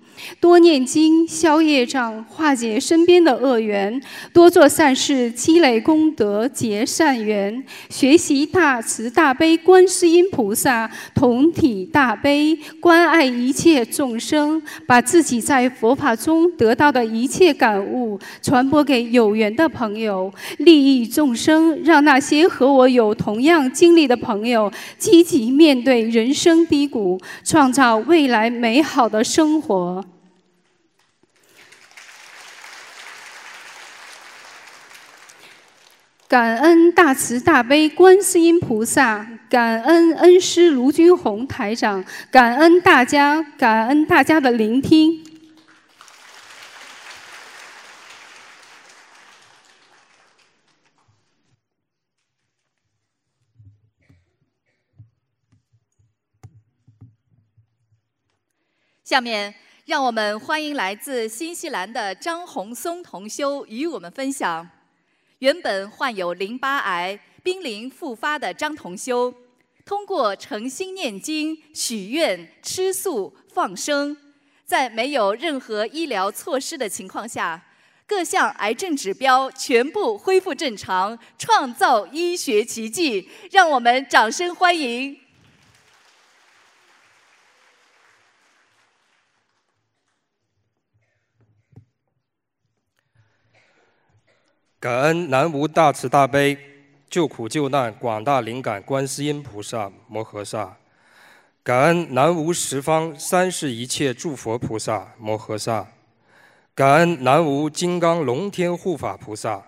[0.41, 4.01] 多念经消业障，化解身边的恶缘；
[4.33, 7.63] 多做善事，积累功德结善缘。
[7.89, 30.05] 学习大慈大悲观世音菩萨同体大悲，关爱一切众生，把自己在佛法中得到的一切感悟传播给有缘的朋友，利益众生，让那些和我有同样经历的朋友积极面对人生低谷，创造未来美好的生活。
[36.33, 45.22] 感恩大慈大悲观世音菩萨，感恩恩师卢军宏台长，感恩大家，感恩大家的聆听。
[59.05, 59.55] 下面，
[59.85, 64.70] 让我们欢迎来自新西兰的张红松同修与我们分享。
[65.43, 69.34] 原本患有淋巴癌濒临复发的张同修，
[69.84, 74.16] 通过诚心念经、许愿、吃素、放生，
[74.64, 77.61] 在没有任何医疗措施的情况下，
[78.07, 83.28] 各项癌症指标全部恢复正常，创造医学奇迹。
[83.51, 85.22] 让我们掌声欢迎！
[94.83, 96.59] 感恩南无大慈大悲
[97.09, 100.76] 救苦救难广大灵感观世音菩萨摩诃萨，
[101.62, 105.87] 感恩南无十方三世一切诸佛菩萨摩诃萨，
[106.74, 109.62] 感恩南无金刚龙天护法菩萨，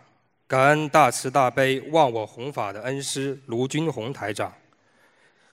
[0.48, 4.52] 感恩大慈大悲忘我弘法的恩师卢军宏台长，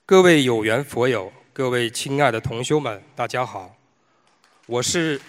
[0.04, 3.76] 各位有缘佛友，各位亲爱的同修们，大家好，
[4.66, 5.20] 我是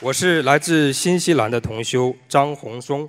[0.00, 3.08] 我是来自新西兰的同修张红松。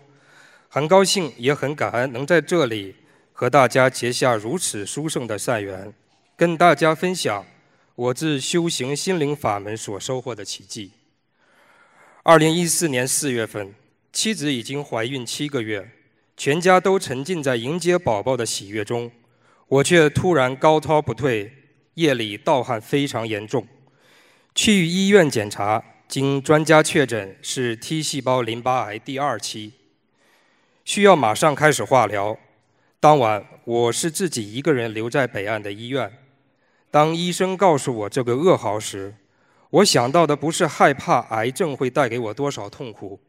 [0.71, 2.93] 很高兴，也很感恩能在这里
[3.33, 5.91] 和大家结下如此殊胜的善缘，
[6.37, 7.43] 跟大家分享
[7.95, 10.91] 我自修行心灵法门所收获的奇迹。
[12.21, 13.73] 二零一四年四月份，
[14.13, 15.89] 妻子已经怀孕七个月，
[16.37, 19.11] 全家都沉浸在迎接宝宝的喜悦中，
[19.67, 21.51] 我却突然高烧不退，
[21.95, 23.67] 夜里盗汗非常严重。
[24.53, 29.73] 去医院检查，经专家确诊是 T 细胞淋巴癌第二期，
[30.89, 32.35] 需要马上开始化疗。
[32.99, 36.11] 当晚，我是自己一个人留在北岸的医院。
[36.89, 39.13] 当医生告诉我这个噩耗时，
[39.69, 43.19] 我想到的不是害怕癌症会带给我多少痛苦，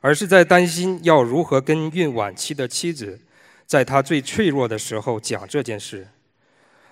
[0.00, 3.20] 而是在担心要如何跟孕晚期的妻子，
[3.66, 6.08] 在她最脆弱的时候讲这件事。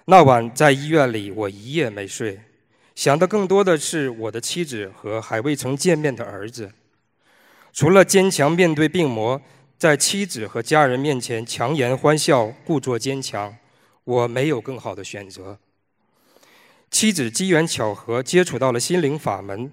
[0.04, 2.38] 那晚在医院里，我一夜没睡，
[2.94, 6.70] 想的更多的是我的妻子和还未曾见面的儿子。
[7.72, 9.40] 除了坚强面对病魔，
[9.78, 13.54] 在妻子和家人面前强颜欢笑，故作坚强，
[14.04, 15.58] 我没有更好的选择。
[16.90, 19.70] 妻子机缘巧合接触到了心灵法门，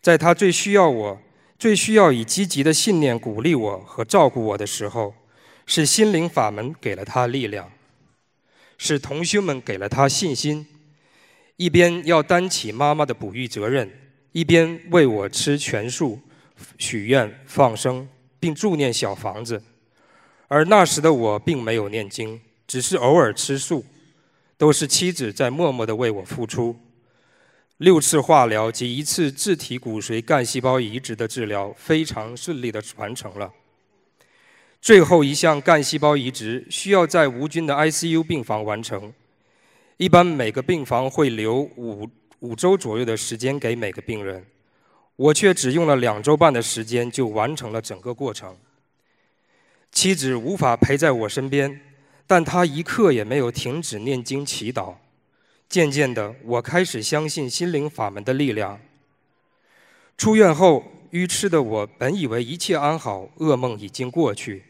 [0.00, 1.20] 在她最需要我、
[1.58, 5.14] 最需要以积极的信念鼓励我和照顾我的时候，
[5.66, 7.70] 是心灵法门给了她力量，
[8.78, 10.66] 是同修们给了她信心。
[11.56, 13.90] 一边要担起妈妈的哺育责任，
[14.32, 16.18] 一边为我吃全素、
[16.78, 18.08] 许愿、放生，
[18.40, 19.62] 并助念小房子。
[20.48, 23.84] 而那时的我并没有念经，只是偶尔吃素。
[24.56, 26.74] 都是妻子在默默地为我付出。
[27.76, 33.52] 六次化疗及一次自体骨髓干细胞移植的治疗非常顺利地完成了。
[34.82, 39.12] 最后一项干细胞移植需要在无菌的 ICU 病房完成，
[39.96, 42.10] 一般每个病房会留五
[42.40, 44.44] 五周左右的时间给每个病人，
[45.18, 48.56] 我却只用了两周半的时间就完成了整个过程。
[49.92, 51.82] 妻子无法陪在我身边。
[52.30, 54.96] 但她一刻也没有停止念经祈祷。
[55.66, 58.78] 渐渐的，我开始相信心灵法门的力量。
[60.18, 64.64] 出院后，愚痴的我本以为一切安好，噩梦已经过去。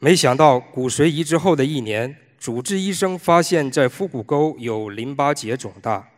[0.00, 6.08] 没想到骨髓移植后的一年，主治医生发现，在腹股沟有淋巴结肿大，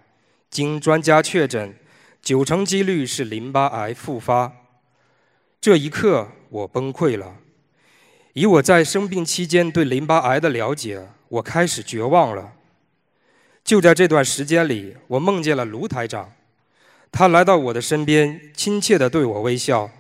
[0.49, 1.75] 经专家确诊，
[2.23, 4.53] 九成几率是淋巴癌复发。
[5.61, 7.37] 这一刻，我崩溃了。
[8.35, 12.53] 以我在生病期间对淋巴癌的了解，我开始绝望了。
[13.65, 16.33] 就在这段时间里，我梦见了卢台长，
[17.11, 19.91] 他来到我的身边，亲切地对我微笑，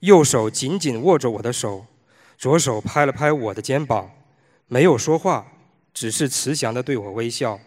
[0.00, 1.86] 右手紧紧握着我的手，
[2.36, 4.10] 左手拍了拍我的肩膀，
[4.66, 5.46] 没有说话，
[5.94, 7.60] 只是慈祥地对我微笑。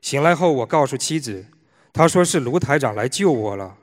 [0.00, 1.46] 醒来后，我告诉妻子，
[1.96, 3.74] 他说是卢台长来救我了。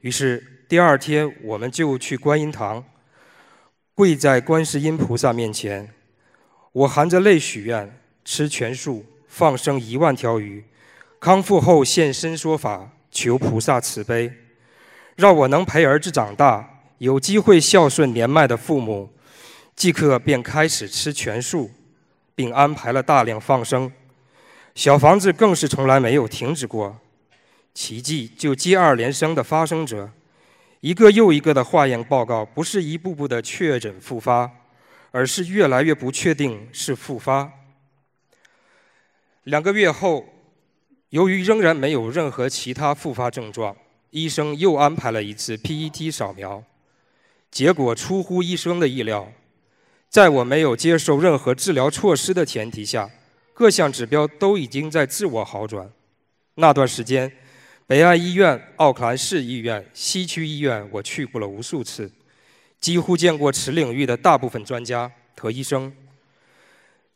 [0.00, 2.82] 于是第二天，我们就去观音堂。
[3.94, 5.92] 跪在观世音菩萨面前，
[6.72, 10.64] 我含着泪许愿，吃全素，放生一万条鱼，
[11.20, 14.32] 康复后现身说法，求菩萨慈悲，
[15.14, 19.12] 让我能陪儿子长大，有机会孝顺年迈的父母。
[19.76, 21.70] 即刻便开始吃全素，
[22.34, 23.92] 并安排了大量放生，
[24.74, 26.98] 小房子更是从来没有停止过。
[27.78, 30.10] 奇迹就接二连三的发生着。
[30.80, 34.50] 一个又一个的化验报告，不是一步步的确诊复发，
[35.12, 37.52] 而是越来越不确定是复发。
[39.44, 40.24] 两个月后，
[41.10, 43.76] 由于仍然没有任何其他复发症状，
[44.10, 46.64] 医生又安排了一次 PET 扫描，
[47.48, 49.32] 结果出乎医生的意料，
[50.08, 53.08] 在我没有接受任何治疗措施的前提下，
[53.54, 55.92] 各项指标都已经在自我好转。
[56.56, 57.30] 那段时间。
[57.88, 62.12] 北岸医院、奥克兰市医院、西区医院，我去过了无数次，
[62.78, 65.90] 几乎见过此领域的大部分专家和医生。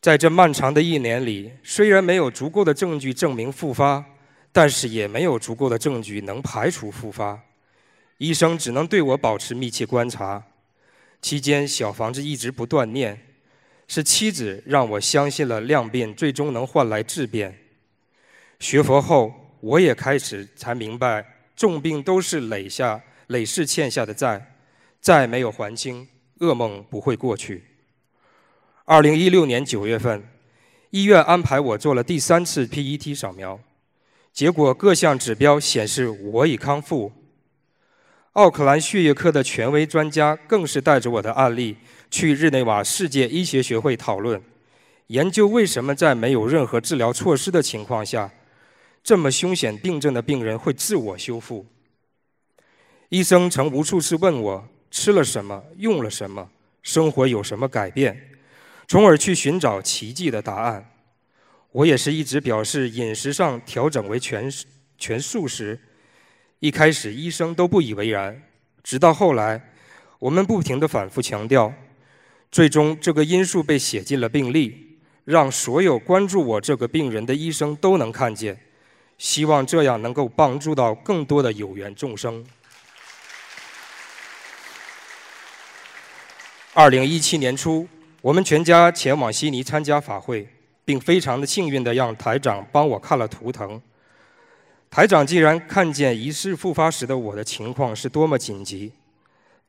[0.01, 4.03] 在这漫长的一年里，虽然没有足够的证据证明复发，
[4.51, 7.39] 但是也没有足够的证据能排除复发。
[8.17, 10.43] 医生只能对我保持密切观察。
[11.21, 13.21] 期间，小房子一直不断念，
[13.87, 17.59] 是妻子让我相信了量变最终能换来质变。
[18.59, 19.42] 学佛后。
[19.63, 24.55] 我也开始才明白，重病都是累下累世欠下的债，
[24.99, 26.05] 债没有还清，
[26.39, 27.63] 噩梦不会过去。
[28.83, 30.21] 二零一六年九月份，
[30.89, 33.57] 医院安排我做了第三次 PET 扫描，
[34.33, 37.13] 结果各项指标显示我已康复。
[38.33, 41.77] 奥克兰血液科的权威专家更是带着我的案例
[42.11, 44.41] 去日内瓦世界医学学会讨论，
[45.07, 48.29] 研究为什么在没有任何治疗措施的情况下。
[49.03, 51.65] 这么凶险病症的病人会自我修复。
[53.09, 56.49] 医生曾无数次问我吃了什么，用了什么，
[56.81, 58.31] 生活有什么改变，
[58.87, 60.89] 从而去寻找奇迹的答案。
[61.73, 64.49] 我也是一直表示饮食上调整为全
[64.97, 65.79] 全素食。
[66.59, 68.41] 一开始医生都不以为然，
[68.83, 69.73] 直到后来，
[70.19, 71.73] 我们不停的反复强调，
[72.49, 78.57] 最终这个因素被写进了病历，让所有关注我这个病人的医生都能看见。
[79.23, 82.45] 希望这样能够帮助到更多的有缘众生。
[86.73, 87.87] 二零一七年初，
[88.19, 90.45] 我们全家前往悉尼参加法会，
[90.83, 93.81] 并非常的幸运的让台长帮我看了图腾。
[94.91, 98.91] 台长竟然看见疑似复发时的我的情况是多么紧急。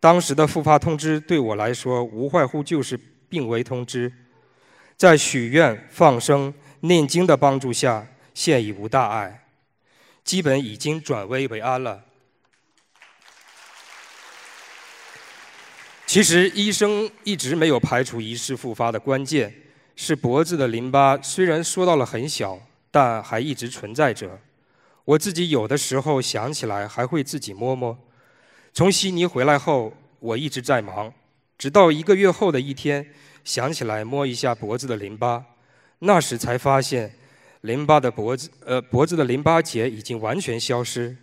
[0.00, 2.98] 当时的复发通知对我来说，无外乎就是
[3.28, 4.12] 病危通知。
[4.96, 8.08] 在许愿、放生、念经的帮助下。
[8.34, 9.43] 现已无大碍，
[10.24, 12.02] 基本已经转危为安了。
[16.06, 19.52] 其实医生一直没有排除疑似复发的关键
[19.96, 22.58] 是脖子的淋巴，虽然缩到了很小，
[22.90, 24.40] 但还一直存在着。
[25.04, 27.98] 我自己有的时候想起来还会自己摸摸。
[28.72, 31.12] 从悉尼回来后，我一直在忙，
[31.58, 33.12] 直到一个月后的一天，
[33.44, 35.44] 想起来摸一下脖子的淋巴，
[35.98, 37.18] 那时才发现。
[37.64, 41.16] 淋巴的脖子，呃，脖子的淋巴结已经完全消失。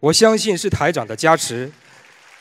[0.00, 1.72] 我相信是台长的加持，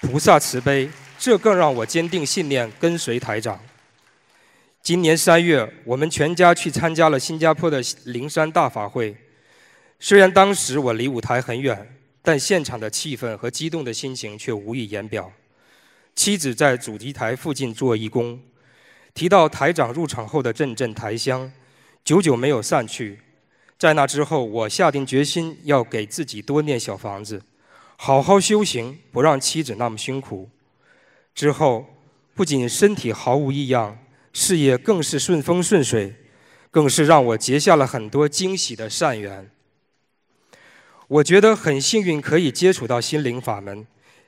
[0.02, 3.58] 菩萨慈悲，这更让我坚定信念，跟随台长。
[4.82, 9.16] 今年三月，我们全家去参加了新加坡的灵山大法会。
[9.98, 15.32] 虽然当时我离舞台很远，但现场的气氛和激动的心情却无以言表。
[16.16, 18.42] 妻子在主席台附近做义工，
[19.14, 21.50] 提到台长入场后的阵阵台香。
[22.04, 23.20] 久久没有散去，
[23.78, 27.44] 在那之后，我下定决心要给自己多念小房子，
[27.96, 30.50] 好好修行，不让妻子那么辛苦。
[31.36, 31.86] 之后，
[32.34, 34.00] 不仅身体毫无异样，
[34.34, 36.16] 事业更是顺风顺水，
[36.72, 39.50] 更是让我结下了很多惊喜的善缘。
[41.08, 43.86] 我觉得很幸运，可以接触到心灵法门，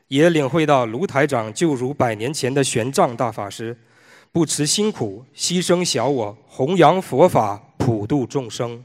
[0.10, 3.78] 也领会到卢台长就如百年前的玄奘大法师。
[4.34, 8.84] 不辞辛苦，牺牲小我，弘扬佛法，普度众生。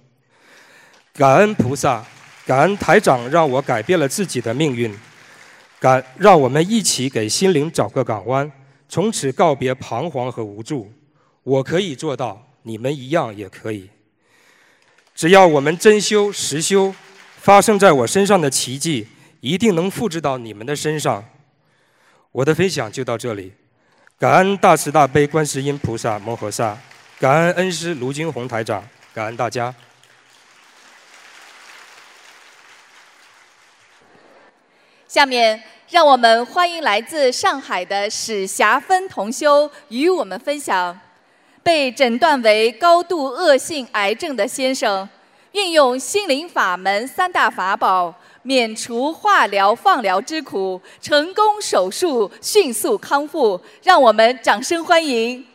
[1.14, 2.04] 感恩菩萨，
[2.44, 4.94] 感恩台长，让我改变了自己的命运。
[5.80, 8.52] 感，让我们一起给心灵找个港湾，
[8.90, 10.92] 从此告别彷徨和无助。
[11.42, 13.88] 我可以做到，你们一样也可以。
[15.14, 16.94] 只要我们真修实修，
[17.38, 19.08] 发生在我身上的奇迹，
[19.40, 21.24] 一定能复制到你们的身上。
[22.32, 23.54] 我的分享就到这里。
[24.18, 26.76] 感恩大慈大悲观世音菩萨摩诃萨，
[27.20, 28.82] 感恩恩师卢军宏台长，
[29.14, 29.72] 感恩大家。
[35.06, 40.98] 下面让我们欢迎来自上海的史霞芬同修与我们分享：
[41.62, 45.08] 被诊断为高度恶性癌症的先生，
[45.52, 48.12] 运用心灵法门三大法宝。
[48.48, 55.46] 免除化疗、放疗之苦，成功手术，迅速康复，让我们掌声欢迎！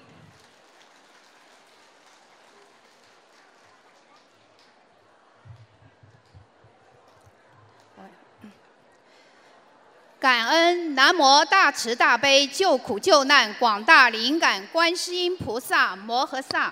[10.20, 16.72] 感恩南无大慈大悲救苦救难广大灵感观世音菩萨摩诃萨，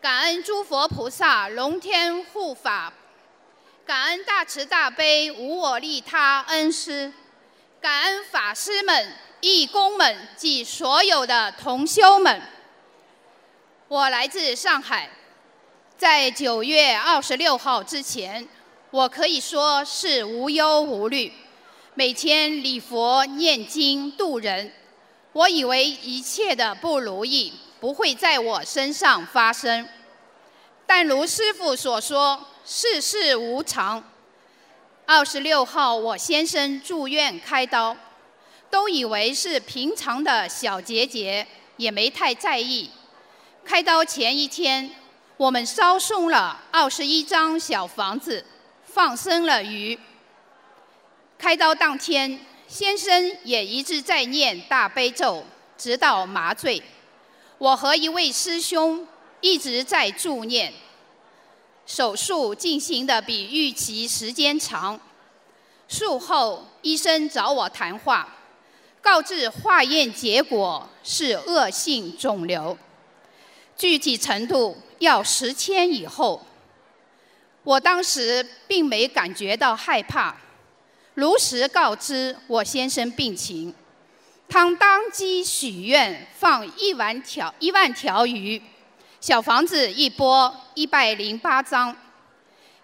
[0.00, 2.92] 感恩诸佛菩萨龙天护法。
[3.88, 7.10] 感恩大慈大悲无我利他恩师，
[7.80, 12.42] 感恩法师们、义工们及所有的同修们。
[13.88, 15.08] 我来自上海，
[15.96, 18.46] 在九月二十六号之前，
[18.90, 21.32] 我可以说是无忧无虑，
[21.94, 24.70] 每天礼佛念经度人。
[25.32, 29.88] 我以为一切的不如意不会在我身上发生，
[30.86, 32.38] 但如师父所说。
[32.70, 34.04] 世事无常。
[35.06, 37.96] 二十六号，我先生住院开刀，
[38.68, 41.46] 都以为是平常的小结节，
[41.78, 42.90] 也没太在意。
[43.64, 44.90] 开刀前一天，
[45.38, 48.44] 我们烧送了二十一张小房子，
[48.84, 49.98] 放生了鱼。
[51.38, 55.42] 开刀当天，先生也一直在念大悲咒，
[55.78, 56.82] 直到麻醉。
[57.56, 59.08] 我和一位师兄
[59.40, 60.70] 一直在助念。
[61.88, 65.00] 手术进行的比预期时间长。
[65.88, 68.28] 术后，医生找我谈话，
[69.00, 72.76] 告知化验结果是恶性肿瘤，
[73.74, 76.44] 具体程度要十天以后。
[77.64, 80.36] 我当时并没感觉到害怕，
[81.14, 83.74] 如实告知我先生病情。
[84.46, 88.60] 他当即许愿放一万条一万条鱼。
[89.20, 91.96] 小房子一波一百零八张。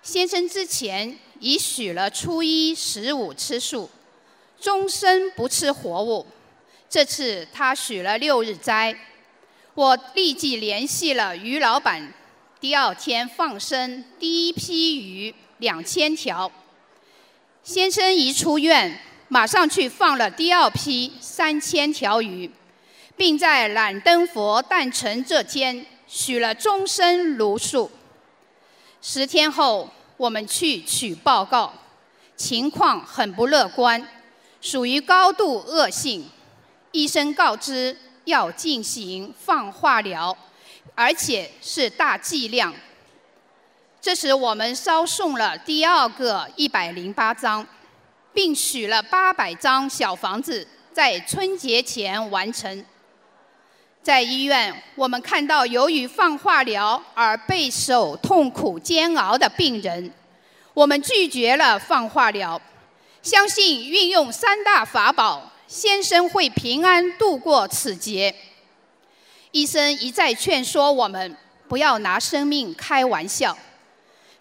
[0.02, 3.88] 先生之前已许了初一十五吃素，
[4.60, 6.26] 终身不吃活物。
[6.90, 8.94] 这次他许了六日斋，
[9.74, 12.12] 我立即联系了于老板，
[12.60, 16.50] 第二天放生第一批鱼两千条。
[17.62, 22.50] 先生一出院，马上去放了第二批三千条鱼，
[23.16, 27.90] 并在燃灯佛诞辰这天许了终身如数。
[29.02, 31.74] 十天后，我们去取报告，
[32.36, 34.06] 情况很不乐观，
[34.60, 36.30] 属于高度恶性。
[36.92, 40.36] 医生告知要进行放化疗，
[40.94, 42.72] 而且是大剂量。
[44.00, 47.66] 这时，我们烧送了第二个一百零八张，
[48.32, 52.84] 并许了八百张小房子，在春节前完成。
[54.04, 60.12] 在医院，我们看到由于放化疗而备受痛苦煎熬的病人，
[60.74, 62.60] 我们拒绝了放化疗，
[63.22, 68.34] 相信运用三大法宝，先生会平安度过此劫。
[69.52, 71.34] 医生一再劝说我们
[71.66, 73.56] 不要拿生命开玩笑。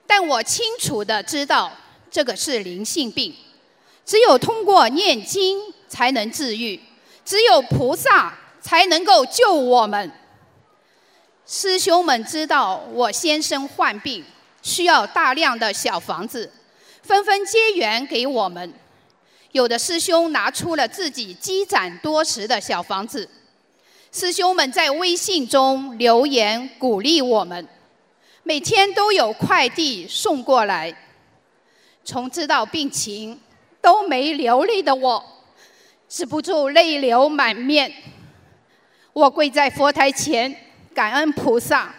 [0.06, 1.72] 但我清楚的知道，
[2.12, 3.34] 这个是灵性病，
[4.06, 6.78] 只有通过念经才能治愈，
[7.24, 10.10] 只有菩萨才能够救我们。
[11.46, 14.24] 师兄们知道我先生患病，
[14.62, 16.50] 需要大量的小房子，
[17.02, 18.74] 纷纷结缘给我们。
[19.52, 23.30] 有的师兄拿出了自己积攒多时的小房子，
[24.12, 27.68] 师兄们在微信中留言鼓励我们。
[28.44, 30.96] 每天都有快递送过来，
[32.06, 33.40] 从知道病情
[33.82, 35.24] 都没流泪的我，
[36.08, 37.94] 止不住泪流满面。
[39.14, 40.54] 我跪在佛台前，
[40.92, 41.94] 感恩菩萨，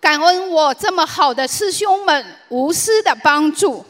[0.00, 3.86] 感恩我这么好的师兄们无私的帮助。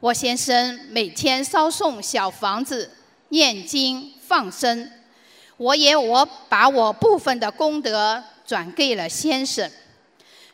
[0.00, 2.90] 我先生每天烧送小房子、
[3.28, 4.90] 念经、放生，
[5.56, 9.70] 我也我把我部分的功德转给了先生。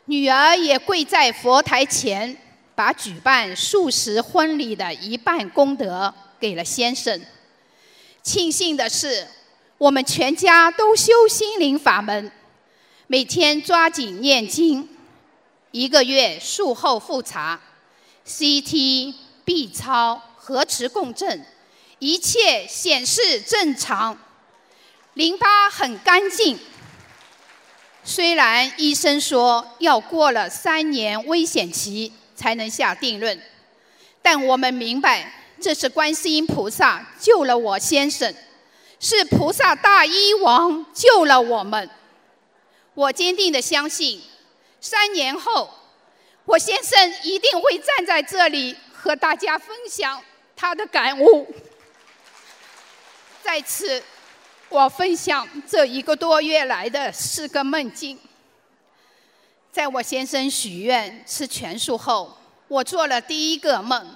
[0.05, 2.37] 女儿也跪在佛台前，
[2.75, 7.19] 把举办素食婚礼的一半功德给了先生。
[8.21, 9.27] 庆幸的是，
[9.81, 12.31] 我们全家都修心灵法门，
[13.07, 14.87] 每天抓紧念经，
[15.71, 17.59] 一个月术后复查
[18.27, 21.43] ，CT、B 超、核磁共振，
[21.97, 24.15] 一切显示正常，
[25.15, 26.59] 淋巴很干净。
[28.03, 33.41] 虽然医生说要过了三年危险期才能下定论，
[34.21, 38.31] 但我们明白这是观世音菩萨救了我先生，
[39.01, 41.89] 是菩萨大医王救了我们。
[42.93, 44.21] 我坚定的相信，
[44.79, 45.69] 三年后
[46.45, 50.23] 我先生一定会站在这里和大家分享
[50.55, 51.53] 他的感悟。
[53.43, 54.01] 在此。
[54.73, 58.17] 我分享这一个多月来的四个梦境。
[59.69, 62.37] 在我先生许愿吃全素后，
[62.69, 64.15] 我做了第一个梦，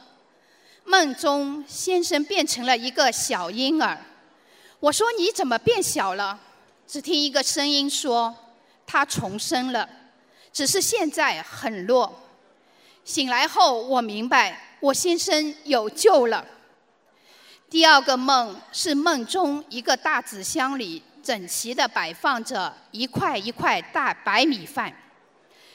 [0.86, 3.99] 梦中先生变成了一个小婴儿。
[4.86, 6.39] 我说：“你怎么变小了？”
[6.86, 8.36] 只听一个声音说
[8.86, 9.89] ：“他重生了，
[10.53, 12.21] 只是现在很弱。”
[13.03, 16.45] 醒来后，我明白我先生有救了。
[17.67, 24.95] 第二个梦是梦中一个大纸箱里整齐地摆放着一块一块大白米饭，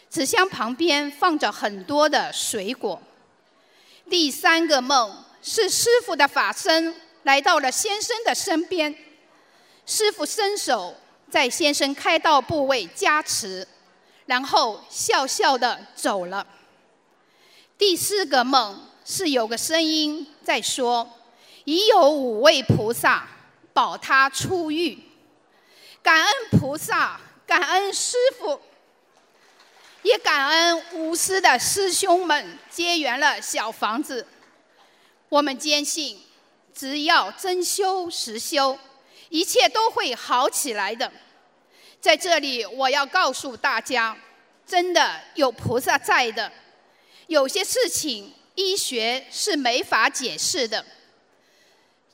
[0.08, 3.02] 纸箱旁边放着很多的水果。
[4.08, 6.94] 第三个梦是师傅的法身
[7.30, 8.92] 来到了先生的身边，
[9.86, 10.96] 师傅伸手
[11.30, 13.64] 在先生开刀部位加持，
[14.26, 16.44] 然后笑笑的走了。
[17.78, 21.08] 第四个梦是有个声音在说。
[21.64, 23.28] 已有五位菩萨
[23.72, 24.98] 保他出狱，
[26.02, 28.60] 感恩菩萨，感恩师傅，
[30.02, 34.26] 也感恩无私的师兄们结缘了小房子。
[35.28, 36.18] 我们坚信，
[36.80, 38.78] 只要真修实修，
[39.28, 41.12] 一切都会好起来的。
[42.00, 44.16] 在这里，我要告诉大家，
[44.66, 46.50] 真的有菩萨在的。
[47.26, 50.82] 有些事情，医学是没法解释的。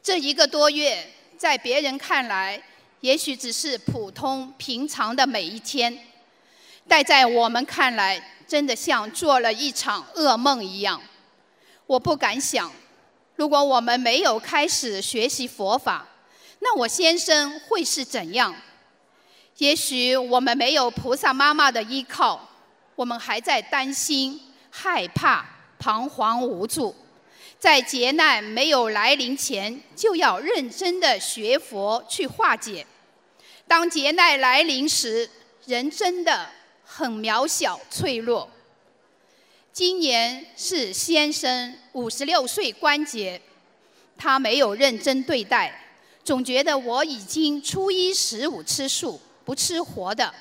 [0.02, 2.60] 这一个多月，在别人看来，
[3.02, 5.96] 也许只是普通平常的每一天，
[6.88, 11.00] 但在我们看来，真的像做了一场噩梦一样。
[11.86, 12.72] 我不敢想，
[13.37, 16.07] 如果我们没有开始学习佛法，
[16.61, 18.55] 那我先生会是怎样？
[19.59, 22.49] 也许我们没有菩萨妈妈的依靠，
[22.95, 25.47] 我们还在担心、害怕、
[25.78, 26.95] 彷徨无助。
[27.59, 32.87] 在劫难没有来临前，就要认真的学佛去化解。
[33.66, 35.28] 当劫难来临时，
[35.64, 36.49] 人真的
[36.84, 38.49] 很渺小脆弱。
[39.77, 43.39] 今年是先生五十六岁关节，
[44.16, 45.70] 他没有认真对待，
[46.24, 50.33] 总觉得我已经初一十五吃素，不吃活的，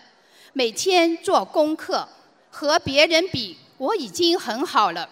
[0.54, 2.08] 每天做功课，
[2.50, 5.10] 和别人比，我已经很好了。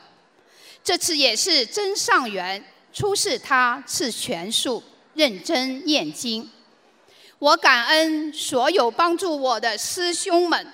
[0.81, 2.63] 这次也是真上缘，
[2.93, 4.81] 出世他是全素，
[5.15, 6.49] 认真念经。
[7.39, 10.65] 我感恩所有帮助我的师兄们，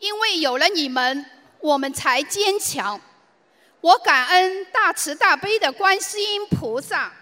[0.00, 1.24] 因为有了你们，
[1.62, 3.00] 我们才坚强。
[3.80, 7.12] 我感恩大慈大悲的观世音菩萨，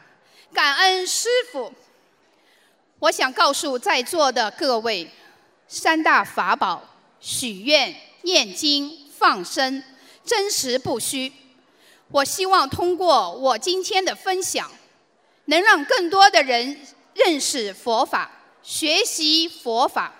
[0.52, 1.72] 感恩师傅。
[2.98, 5.10] 我想告诉在座的各位，
[5.68, 6.82] 三大法宝：
[7.20, 9.82] 许愿、念经、放生，
[10.24, 11.32] 真实不虚。
[12.08, 14.70] 我希望通过我今天的分享，
[15.46, 16.78] 能让更多的人
[17.14, 18.30] 认识佛法、
[18.62, 20.14] 学习佛法。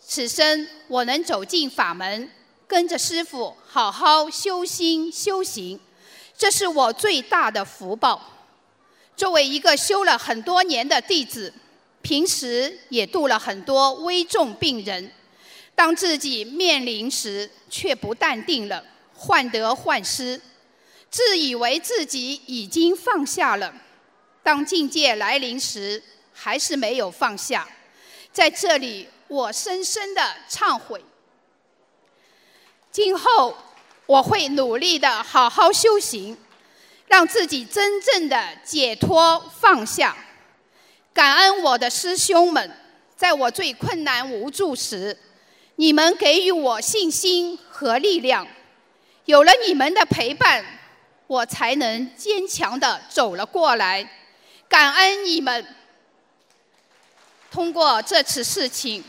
[0.00, 2.28] 此生我能走进法门，
[2.72, 5.78] 跟着师父好好修心修行，
[6.34, 8.18] 这是我最大的福报。
[9.14, 11.52] 作为一个修了很多年的弟子，
[12.00, 15.12] 平时也度了很多危重病人，
[15.74, 18.82] 当自己面临时，却不淡定了，
[19.14, 20.40] 患得患失。
[21.10, 23.74] 自以为自己已经放下了，
[24.42, 26.02] 当境界来临时，
[26.32, 27.68] 还是没有放下。
[28.32, 31.04] 在这里，我深深的忏悔。
[32.92, 33.56] 今后
[34.06, 36.36] 我会努力的好好修行，
[37.06, 40.14] 让自己真正的解脱放下。
[41.12, 42.70] 感恩我的师兄们，
[43.16, 45.18] 在我最困难无助时，
[45.76, 48.46] 你们给予我信心和力量。
[49.24, 50.64] 有了你们的陪伴。
[51.28, 54.06] 我才能坚强的走了过来，
[54.68, 55.66] 感恩你们。
[57.50, 59.02] 通过这次事情，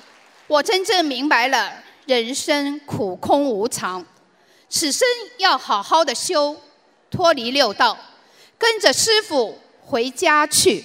[0.47, 4.05] 我真正明白了人生苦空无常，
[4.69, 6.55] 此生要好好的修，
[7.09, 7.97] 脱离六道，
[8.57, 10.83] 跟着师傅回家去。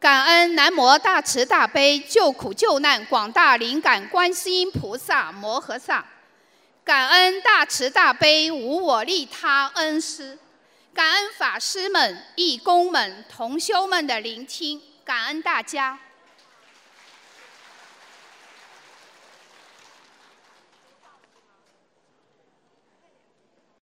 [0.00, 6.04] 感恩南无大慈大悲救苦救难广大灵感观世音菩萨摩诃萨。
[6.84, 10.38] 感恩大慈大悲无我利他恩师，
[10.92, 15.98] 感恩法师们、义工们、同修们的聆听，感恩大家。